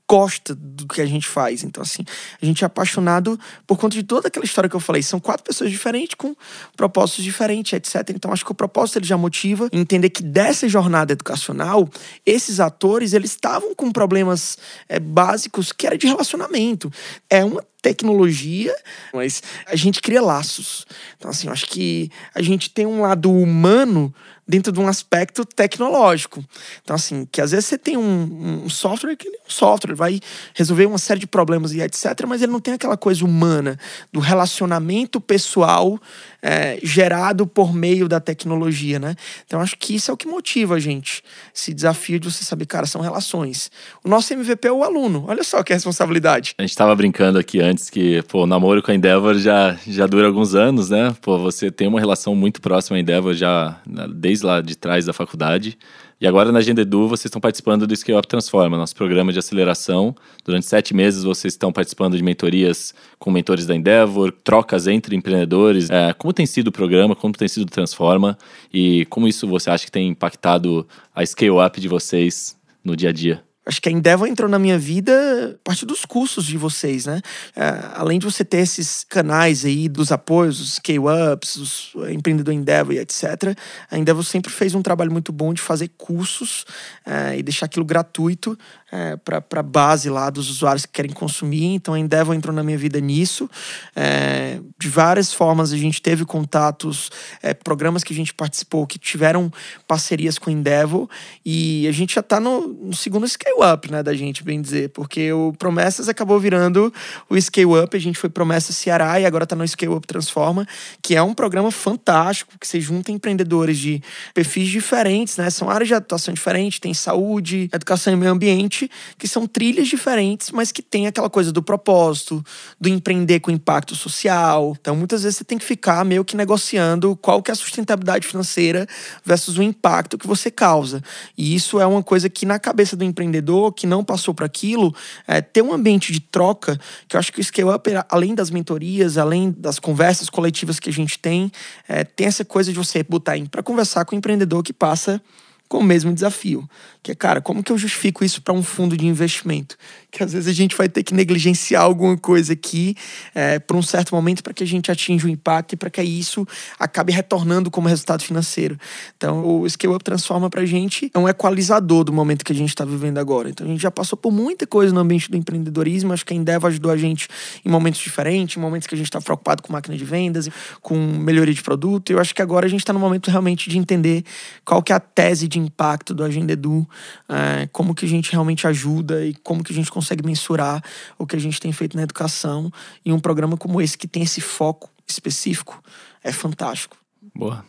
gosta 0.08 0.54
do 0.54 0.86
que 0.86 1.02
a 1.02 1.06
gente 1.06 1.28
faz. 1.28 1.62
Então, 1.62 1.82
assim, 1.82 2.04
a 2.40 2.46
gente 2.46 2.64
é 2.64 2.66
apaixonado 2.66 3.38
por 3.66 3.76
conta 3.76 3.94
de 3.94 4.02
toda 4.02 4.28
aquela 4.28 4.44
história 4.44 4.68
que 4.68 4.74
eu 4.74 4.80
falei. 4.80 5.02
São 5.02 5.20
quatro 5.20 5.44
pessoas 5.44 5.70
diferentes, 5.70 6.14
com 6.14 6.34
propósitos 6.76 7.22
diferentes, 7.22 7.74
etc. 7.74 8.10
Então, 8.14 8.32
acho 8.32 8.44
que 8.44 8.52
o 8.52 8.54
propósito 8.54 8.98
ele 8.98 9.06
já 9.06 9.18
motiva 9.18 9.68
entender 9.70 10.08
que 10.08 10.22
dessa 10.22 10.68
jornada 10.68 11.12
educacional, 11.12 11.88
esses 12.24 12.58
atores, 12.58 13.12
eles 13.12 13.32
estavam 13.32 13.74
com 13.74 13.92
problemas 13.92 14.56
é, 14.88 14.98
básicos 14.98 15.72
que 15.72 15.86
era 15.86 15.98
de 15.98 16.06
relacionamento. 16.06 16.90
É 17.28 17.44
uma 17.44 17.62
tecnologia, 17.82 18.74
mas 19.12 19.42
a 19.66 19.76
gente 19.76 20.00
cria 20.00 20.22
laços. 20.22 20.86
Então, 21.16 21.30
assim, 21.30 21.46
eu 21.46 21.52
acho 21.52 21.66
que 21.66 22.10
a 22.34 22.42
gente 22.42 22.70
tem 22.70 22.86
um 22.86 23.02
lado 23.02 23.30
humano 23.30 24.12
dentro 24.48 24.72
de 24.72 24.80
um 24.80 24.88
aspecto 24.88 25.44
tecnológico. 25.44 26.42
Então, 26.82 26.96
assim, 26.96 27.28
que 27.30 27.40
às 27.40 27.50
vezes 27.50 27.66
você 27.66 27.76
tem 27.76 27.98
um, 27.98 28.62
um 28.64 28.70
software 28.70 29.14
que 29.14 29.28
ele 29.28 29.36
é 29.36 29.40
um 29.46 29.50
software, 29.50 29.94
vai 29.94 30.20
resolver 30.54 30.86
uma 30.86 30.96
série 30.96 31.20
de 31.20 31.26
problemas 31.26 31.72
e 31.72 31.82
etc., 31.82 32.24
mas 32.26 32.40
ele 32.40 32.52
não 32.52 32.60
tem 32.60 32.74
aquela 32.74 32.96
coisa 32.96 33.24
humana 33.24 33.78
do 34.10 34.20
relacionamento 34.20 35.20
pessoal 35.20 36.00
é, 36.42 36.78
gerado 36.82 37.46
por 37.46 37.74
meio 37.74 38.08
da 38.08 38.20
tecnologia, 38.20 38.98
né? 38.98 39.14
Então, 39.44 39.60
acho 39.60 39.76
que 39.76 39.94
isso 39.94 40.10
é 40.10 40.14
o 40.14 40.16
que 40.16 40.26
motiva 40.26 40.76
a 40.76 40.78
gente. 40.78 41.22
Esse 41.54 41.74
desafio 41.74 42.20
de 42.20 42.30
você 42.30 42.44
saber, 42.44 42.66
cara, 42.66 42.86
são 42.86 43.00
relações. 43.00 43.70
O 44.04 44.08
nosso 44.08 44.32
MVP 44.32 44.68
é 44.68 44.72
o 44.72 44.84
aluno. 44.84 45.24
Olha 45.26 45.42
só 45.42 45.62
que 45.62 45.72
responsabilidade. 45.72 46.54
A 46.58 46.62
gente 46.62 46.70
estava 46.70 46.94
brincando 46.94 47.38
aqui 47.38 47.60
antes 47.60 47.90
que, 47.90 48.22
pô, 48.22 48.44
o 48.44 48.46
namoro 48.46 48.82
com 48.82 48.90
a 48.90 48.94
Endeavor 48.94 49.34
já, 49.34 49.76
já 49.86 50.06
dura 50.06 50.26
alguns 50.26 50.54
anos, 50.54 50.90
né? 50.90 51.14
Pô, 51.20 51.38
você 51.38 51.70
tem 51.70 51.88
uma 51.88 52.00
relação 52.00 52.34
muito 52.34 52.60
próxima 52.60 52.96
à 52.96 53.00
Endeavor 53.00 53.34
já 53.34 53.80
desde 54.14 54.46
lá 54.46 54.60
de 54.60 54.76
trás 54.76 55.06
da 55.06 55.12
faculdade. 55.12 55.76
E 56.20 56.26
agora 56.26 56.50
na 56.50 56.58
Agenda 56.58 56.82
Edu 56.82 57.06
vocês 57.06 57.26
estão 57.26 57.40
participando 57.40 57.86
do 57.86 57.94
Scale 57.94 58.18
Up 58.18 58.26
Transforma, 58.26 58.76
nosso 58.76 58.94
programa 58.94 59.32
de 59.32 59.38
aceleração. 59.38 60.16
Durante 60.44 60.66
sete 60.66 60.92
meses 60.92 61.22
vocês 61.22 61.54
estão 61.54 61.72
participando 61.72 62.16
de 62.16 62.24
mentorias 62.24 62.92
com 63.20 63.30
mentores 63.30 63.66
da 63.66 63.74
Endeavor, 63.76 64.32
trocas 64.32 64.88
entre 64.88 65.14
empreendedores. 65.14 65.88
É, 65.90 66.12
como 66.12 66.32
tem 66.32 66.44
sido 66.44 66.68
o 66.68 66.72
programa, 66.72 67.14
como 67.14 67.34
tem 67.34 67.46
sido 67.46 67.68
o 67.68 67.70
Transforma 67.70 68.36
e 68.74 69.06
como 69.06 69.28
isso 69.28 69.46
você 69.46 69.70
acha 69.70 69.84
que 69.84 69.92
tem 69.92 70.08
impactado 70.08 70.84
a 71.14 71.24
Scale 71.24 71.64
Up 71.64 71.80
de 71.80 71.86
vocês 71.86 72.58
no 72.82 72.96
dia 72.96 73.10
a 73.10 73.12
dia? 73.12 73.47
Acho 73.68 73.82
que 73.82 73.88
a 73.90 73.92
Endeavor 73.92 74.26
entrou 74.26 74.48
na 74.48 74.58
minha 74.58 74.78
vida 74.78 75.54
a 75.54 75.58
partir 75.62 75.84
dos 75.84 76.06
cursos 76.06 76.46
de 76.46 76.56
vocês, 76.56 77.04
né? 77.04 77.20
É, 77.54 77.62
além 77.96 78.18
de 78.18 78.24
você 78.24 78.42
ter 78.42 78.60
esses 78.60 79.04
canais 79.04 79.62
aí 79.62 79.90
dos 79.90 80.10
apoios, 80.10 80.58
os 80.58 80.76
scale-ups, 80.76 81.56
os 81.56 81.92
empreendedor 82.10 82.54
Endeavor 82.54 82.94
e 82.94 82.98
etc., 82.98 83.54
a 83.90 83.98
Endeavor 83.98 84.24
sempre 84.24 84.50
fez 84.50 84.74
um 84.74 84.80
trabalho 84.80 85.12
muito 85.12 85.32
bom 85.32 85.52
de 85.52 85.60
fazer 85.60 85.90
cursos 85.98 86.64
é, 87.04 87.36
e 87.36 87.42
deixar 87.42 87.66
aquilo 87.66 87.84
gratuito 87.84 88.58
é, 88.90 89.16
para 89.16 89.60
a 89.60 89.62
base 89.62 90.08
lá 90.08 90.30
dos 90.30 90.48
usuários 90.50 90.86
que 90.86 90.92
querem 90.92 91.12
consumir. 91.12 91.74
Então 91.74 91.94
a 91.94 91.98
Endeavor 91.98 92.34
entrou 92.34 92.54
na 92.54 92.62
minha 92.62 92.78
vida 92.78 93.00
nisso. 93.00 93.48
É, 93.94 94.60
de 94.78 94.88
várias 94.88 95.32
formas 95.32 95.72
a 95.72 95.76
gente 95.76 96.00
teve 96.00 96.24
contatos, 96.24 97.10
é, 97.42 97.52
programas 97.52 98.02
que 98.02 98.12
a 98.12 98.16
gente 98.16 98.32
participou 98.32 98.86
que 98.86 98.98
tiveram 98.98 99.52
parcerias 99.86 100.38
com 100.38 100.50
a 100.50 100.52
Endeavor 100.52 101.08
e 101.44 101.86
a 101.86 101.92
gente 101.92 102.14
já 102.14 102.20
está 102.20 102.40
no, 102.40 102.68
no, 102.68 102.94
segundo 102.94 103.26
scale-up 103.28 103.90
né, 103.90 104.02
da 104.02 104.14
gente, 104.14 104.42
bem 104.42 104.60
dizer, 104.60 104.90
porque 104.90 105.32
o 105.32 105.52
Promessas 105.58 106.08
acabou 106.08 106.38
virando 106.40 106.92
o 107.28 107.40
scale-up, 107.40 107.96
a 107.96 108.00
gente 108.00 108.18
foi 108.18 108.30
Promessas 108.30 108.76
Ceará 108.76 109.20
e 109.20 109.26
agora 109.26 109.44
está 109.44 109.56
no 109.56 109.66
scale-up 109.66 110.06
Transforma, 110.06 110.66
que 111.02 111.14
é 111.14 111.22
um 111.22 111.34
programa 111.34 111.70
fantástico, 111.70 112.52
que 112.58 112.66
você 112.66 112.80
junta 112.80 113.12
empreendedores 113.12 113.78
de 113.78 114.02
perfis 114.32 114.68
diferentes, 114.68 115.36
né? 115.36 115.50
São 115.50 115.68
áreas 115.68 115.88
de 115.88 115.94
atuação 115.94 116.32
diferentes, 116.32 116.78
tem 116.78 116.94
saúde, 116.94 117.68
educação 117.72 118.12
e 118.12 118.16
meio 118.16 118.32
ambiente, 118.32 118.77
que 119.16 119.26
são 119.26 119.46
trilhas 119.46 119.88
diferentes, 119.88 120.50
mas 120.50 120.70
que 120.70 120.82
tem 120.82 121.06
aquela 121.06 121.30
coisa 121.30 121.50
do 121.50 121.62
propósito, 121.62 122.44
do 122.78 122.88
empreender 122.88 123.40
com 123.40 123.50
impacto 123.50 123.94
social. 123.94 124.76
Então, 124.78 124.94
muitas 124.94 125.22
vezes 125.22 125.38
você 125.38 125.44
tem 125.44 125.56
que 125.56 125.64
ficar 125.64 126.04
meio 126.04 126.24
que 126.24 126.36
negociando 126.36 127.16
qual 127.16 127.42
que 127.42 127.50
é 127.50 127.52
a 127.52 127.56
sustentabilidade 127.56 128.26
financeira 128.26 128.86
versus 129.24 129.56
o 129.56 129.62
impacto 129.62 130.18
que 130.18 130.26
você 130.26 130.50
causa. 130.50 131.02
E 131.36 131.54
isso 131.54 131.80
é 131.80 131.86
uma 131.86 132.02
coisa 132.02 132.28
que 132.28 132.44
na 132.44 132.58
cabeça 132.58 132.96
do 132.96 133.04
empreendedor 133.04 133.72
que 133.72 133.86
não 133.86 134.04
passou 134.04 134.34
para 134.34 134.46
aquilo, 134.46 134.94
é, 135.26 135.40
ter 135.40 135.62
um 135.62 135.72
ambiente 135.72 136.12
de 136.12 136.20
troca, 136.20 136.78
que 137.06 137.16
eu 137.16 137.20
acho 137.20 137.32
que 137.32 137.40
o 137.40 137.44
Scale 137.44 137.70
Up, 137.70 137.90
além 138.10 138.34
das 138.34 138.50
mentorias, 138.50 139.16
além 139.16 139.54
das 139.56 139.78
conversas 139.78 140.28
coletivas 140.28 140.78
que 140.78 140.90
a 140.90 140.92
gente 140.92 141.18
tem, 141.18 141.50
é, 141.88 142.04
tem 142.04 142.26
essa 142.26 142.44
coisa 142.44 142.72
de 142.72 142.78
você 142.78 143.02
botar 143.02 143.38
para 143.50 143.62
conversar 143.62 144.04
com 144.04 144.14
o 144.14 144.18
empreendedor 144.18 144.62
que 144.62 144.72
passa 144.72 145.20
com 145.68 145.78
o 145.78 145.84
mesmo 145.84 146.12
desafio. 146.12 146.68
Que 147.08 147.14
cara, 147.14 147.40
como 147.40 147.62
que 147.62 147.72
eu 147.72 147.78
justifico 147.78 148.22
isso 148.22 148.42
para 148.42 148.52
um 148.52 148.62
fundo 148.62 148.94
de 148.94 149.06
investimento? 149.06 149.78
Que 150.10 150.22
às 150.22 150.34
vezes 150.34 150.46
a 150.46 150.52
gente 150.52 150.76
vai 150.76 150.90
ter 150.90 151.02
que 151.02 151.14
negligenciar 151.14 151.82
alguma 151.82 152.18
coisa 152.18 152.52
aqui 152.52 152.94
é, 153.34 153.58
por 153.58 153.76
um 153.76 153.80
certo 153.80 154.14
momento 154.14 154.42
para 154.42 154.52
que 154.52 154.62
a 154.62 154.66
gente 154.66 154.92
atinja 154.92 155.26
o 155.26 155.30
impacto 155.30 155.72
e 155.72 155.76
para 155.76 155.88
que 155.88 156.02
isso 156.02 156.46
acabe 156.78 157.10
retornando 157.10 157.70
como 157.70 157.88
resultado 157.88 158.22
financeiro. 158.22 158.76
Então, 159.16 159.42
o 159.42 159.66
Scale 159.70 159.94
Up 159.94 160.04
transforma 160.04 160.50
para 160.50 160.60
a 160.60 160.66
gente 160.66 161.10
é 161.14 161.18
um 161.18 161.26
equalizador 161.26 162.04
do 162.04 162.12
momento 162.12 162.44
que 162.44 162.52
a 162.52 162.54
gente 162.54 162.68
está 162.68 162.84
vivendo 162.84 163.16
agora. 163.16 163.48
Então, 163.48 163.66
a 163.66 163.70
gente 163.70 163.80
já 163.80 163.90
passou 163.90 164.18
por 164.18 164.30
muita 164.30 164.66
coisa 164.66 164.92
no 164.92 165.00
ambiente 165.00 165.30
do 165.30 165.36
empreendedorismo. 165.38 166.12
Acho 166.12 166.26
que 166.26 166.34
a 166.34 166.36
Endeavor 166.36 166.68
ajudou 166.68 166.90
a 166.90 166.96
gente 166.98 167.26
em 167.64 167.70
momentos 167.70 168.00
diferentes, 168.00 168.58
em 168.58 168.60
momentos 168.60 168.86
que 168.86 168.94
a 168.94 168.98
gente 168.98 169.06
está 169.06 169.18
preocupado 169.18 169.62
com 169.62 169.72
máquina 169.72 169.96
de 169.96 170.04
vendas, 170.04 170.50
com 170.82 170.94
melhoria 170.94 171.54
de 171.54 171.62
produto. 171.62 172.10
E 172.10 172.12
eu 172.12 172.20
acho 172.20 172.34
que 172.34 172.42
agora 172.42 172.66
a 172.66 172.68
gente 172.68 172.80
está 172.80 172.92
no 172.92 173.00
momento 173.00 173.30
realmente 173.30 173.70
de 173.70 173.78
entender 173.78 174.22
qual 174.62 174.82
que 174.82 174.92
é 174.92 174.96
a 174.96 175.00
tese 175.00 175.48
de 175.48 175.58
impacto 175.58 176.12
do 176.12 176.22
Agenda 176.22 176.52
Edu 176.52 176.86
é, 177.28 177.66
como 177.72 177.94
que 177.94 178.04
a 178.04 178.08
gente 178.08 178.32
realmente 178.32 178.66
ajuda 178.66 179.24
e 179.24 179.34
como 179.34 179.62
que 179.62 179.72
a 179.72 179.74
gente 179.74 179.90
consegue 179.90 180.24
mensurar 180.24 180.82
o 181.18 181.26
que 181.26 181.36
a 181.36 181.38
gente 181.38 181.60
tem 181.60 181.72
feito 181.72 181.96
na 181.96 182.02
educação. 182.02 182.70
E 183.04 183.12
um 183.12 183.20
programa 183.20 183.56
como 183.56 183.80
esse, 183.80 183.96
que 183.96 184.08
tem 184.08 184.22
esse 184.22 184.40
foco 184.40 184.90
específico, 185.06 185.82
é 186.22 186.32
fantástico. 186.32 186.96
Boa. 187.34 187.64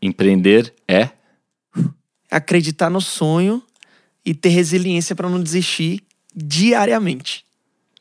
Empreender 0.00 0.74
é? 0.88 1.10
Acreditar 2.30 2.90
no 2.90 3.00
sonho 3.00 3.62
e 4.24 4.34
ter 4.34 4.50
resiliência 4.50 5.14
para 5.14 5.28
não 5.28 5.42
desistir 5.42 6.02
diariamente. 6.34 7.44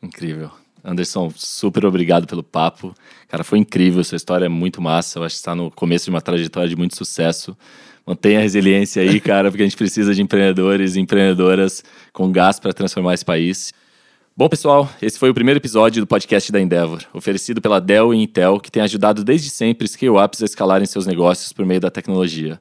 Incrível. 0.01 0.51
Anderson, 0.83 1.31
super 1.35 1.85
obrigado 1.85 2.25
pelo 2.25 2.41
papo. 2.41 2.95
Cara, 3.27 3.43
foi 3.43 3.59
incrível. 3.59 4.03
Sua 4.03 4.15
história 4.15 4.45
é 4.45 4.49
muito 4.49 4.81
massa. 4.81 5.19
Eu 5.19 5.23
acho 5.23 5.35
que 5.35 5.39
está 5.39 5.53
no 5.53 5.69
começo 5.69 6.05
de 6.05 6.09
uma 6.09 6.21
trajetória 6.21 6.67
de 6.67 6.75
muito 6.75 6.97
sucesso. 6.97 7.55
Mantenha 8.05 8.39
a 8.39 8.41
resiliência 8.41 9.01
aí, 9.01 9.19
cara, 9.19 9.49
porque 9.51 9.63
a 9.63 9.65
gente 9.65 9.77
precisa 9.77 10.13
de 10.13 10.21
empreendedores 10.21 10.95
e 10.95 10.99
empreendedoras 10.99 11.83
com 12.11 12.31
gás 12.31 12.59
para 12.59 12.73
transformar 12.73 13.13
esse 13.13 13.25
país. 13.25 13.73
Bom, 14.35 14.49
pessoal, 14.49 14.89
esse 15.01 15.19
foi 15.19 15.29
o 15.29 15.33
primeiro 15.33 15.59
episódio 15.59 16.01
do 16.01 16.07
podcast 16.07 16.51
da 16.51 16.59
Endeavor, 16.59 17.01
oferecido 17.13 17.61
pela 17.61 17.79
Dell 17.79 18.13
e 18.13 18.17
Intel, 18.17 18.59
que 18.59 18.71
tem 18.71 18.81
ajudado 18.81 19.23
desde 19.23 19.49
sempre 19.49 19.87
scale-ups 19.87 20.41
a 20.41 20.45
escalarem 20.45 20.87
seus 20.87 21.05
negócios 21.05 21.53
por 21.53 21.65
meio 21.65 21.81
da 21.81 21.91
tecnologia. 21.91 22.59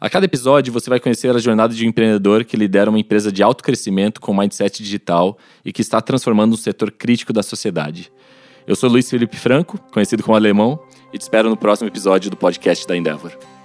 A 0.00 0.08
cada 0.08 0.24
episódio, 0.24 0.72
você 0.72 0.88
vai 0.88 0.98
conhecer 0.98 1.36
a 1.36 1.38
jornada 1.38 1.74
de 1.74 1.84
um 1.84 1.88
empreendedor 1.90 2.42
que 2.44 2.56
lidera 2.56 2.88
uma 2.88 2.98
empresa 2.98 3.30
de 3.30 3.42
alto 3.42 3.62
crescimento 3.62 4.18
com 4.18 4.32
mindset 4.32 4.82
digital 4.82 5.36
e 5.62 5.72
que 5.74 5.82
está 5.82 6.00
transformando 6.00 6.54
um 6.54 6.56
setor 6.56 6.90
crítico 6.90 7.34
da 7.34 7.42
sociedade. 7.42 8.10
Eu 8.66 8.74
sou 8.74 8.88
Luiz 8.88 9.10
Felipe 9.10 9.36
Franco, 9.36 9.78
conhecido 9.92 10.22
como 10.22 10.36
Alemão, 10.36 10.82
e 11.12 11.18
te 11.18 11.20
espero 11.20 11.50
no 11.50 11.56
próximo 11.56 11.86
episódio 11.86 12.30
do 12.30 12.36
podcast 12.36 12.86
da 12.86 12.96
Endeavor. 12.96 13.59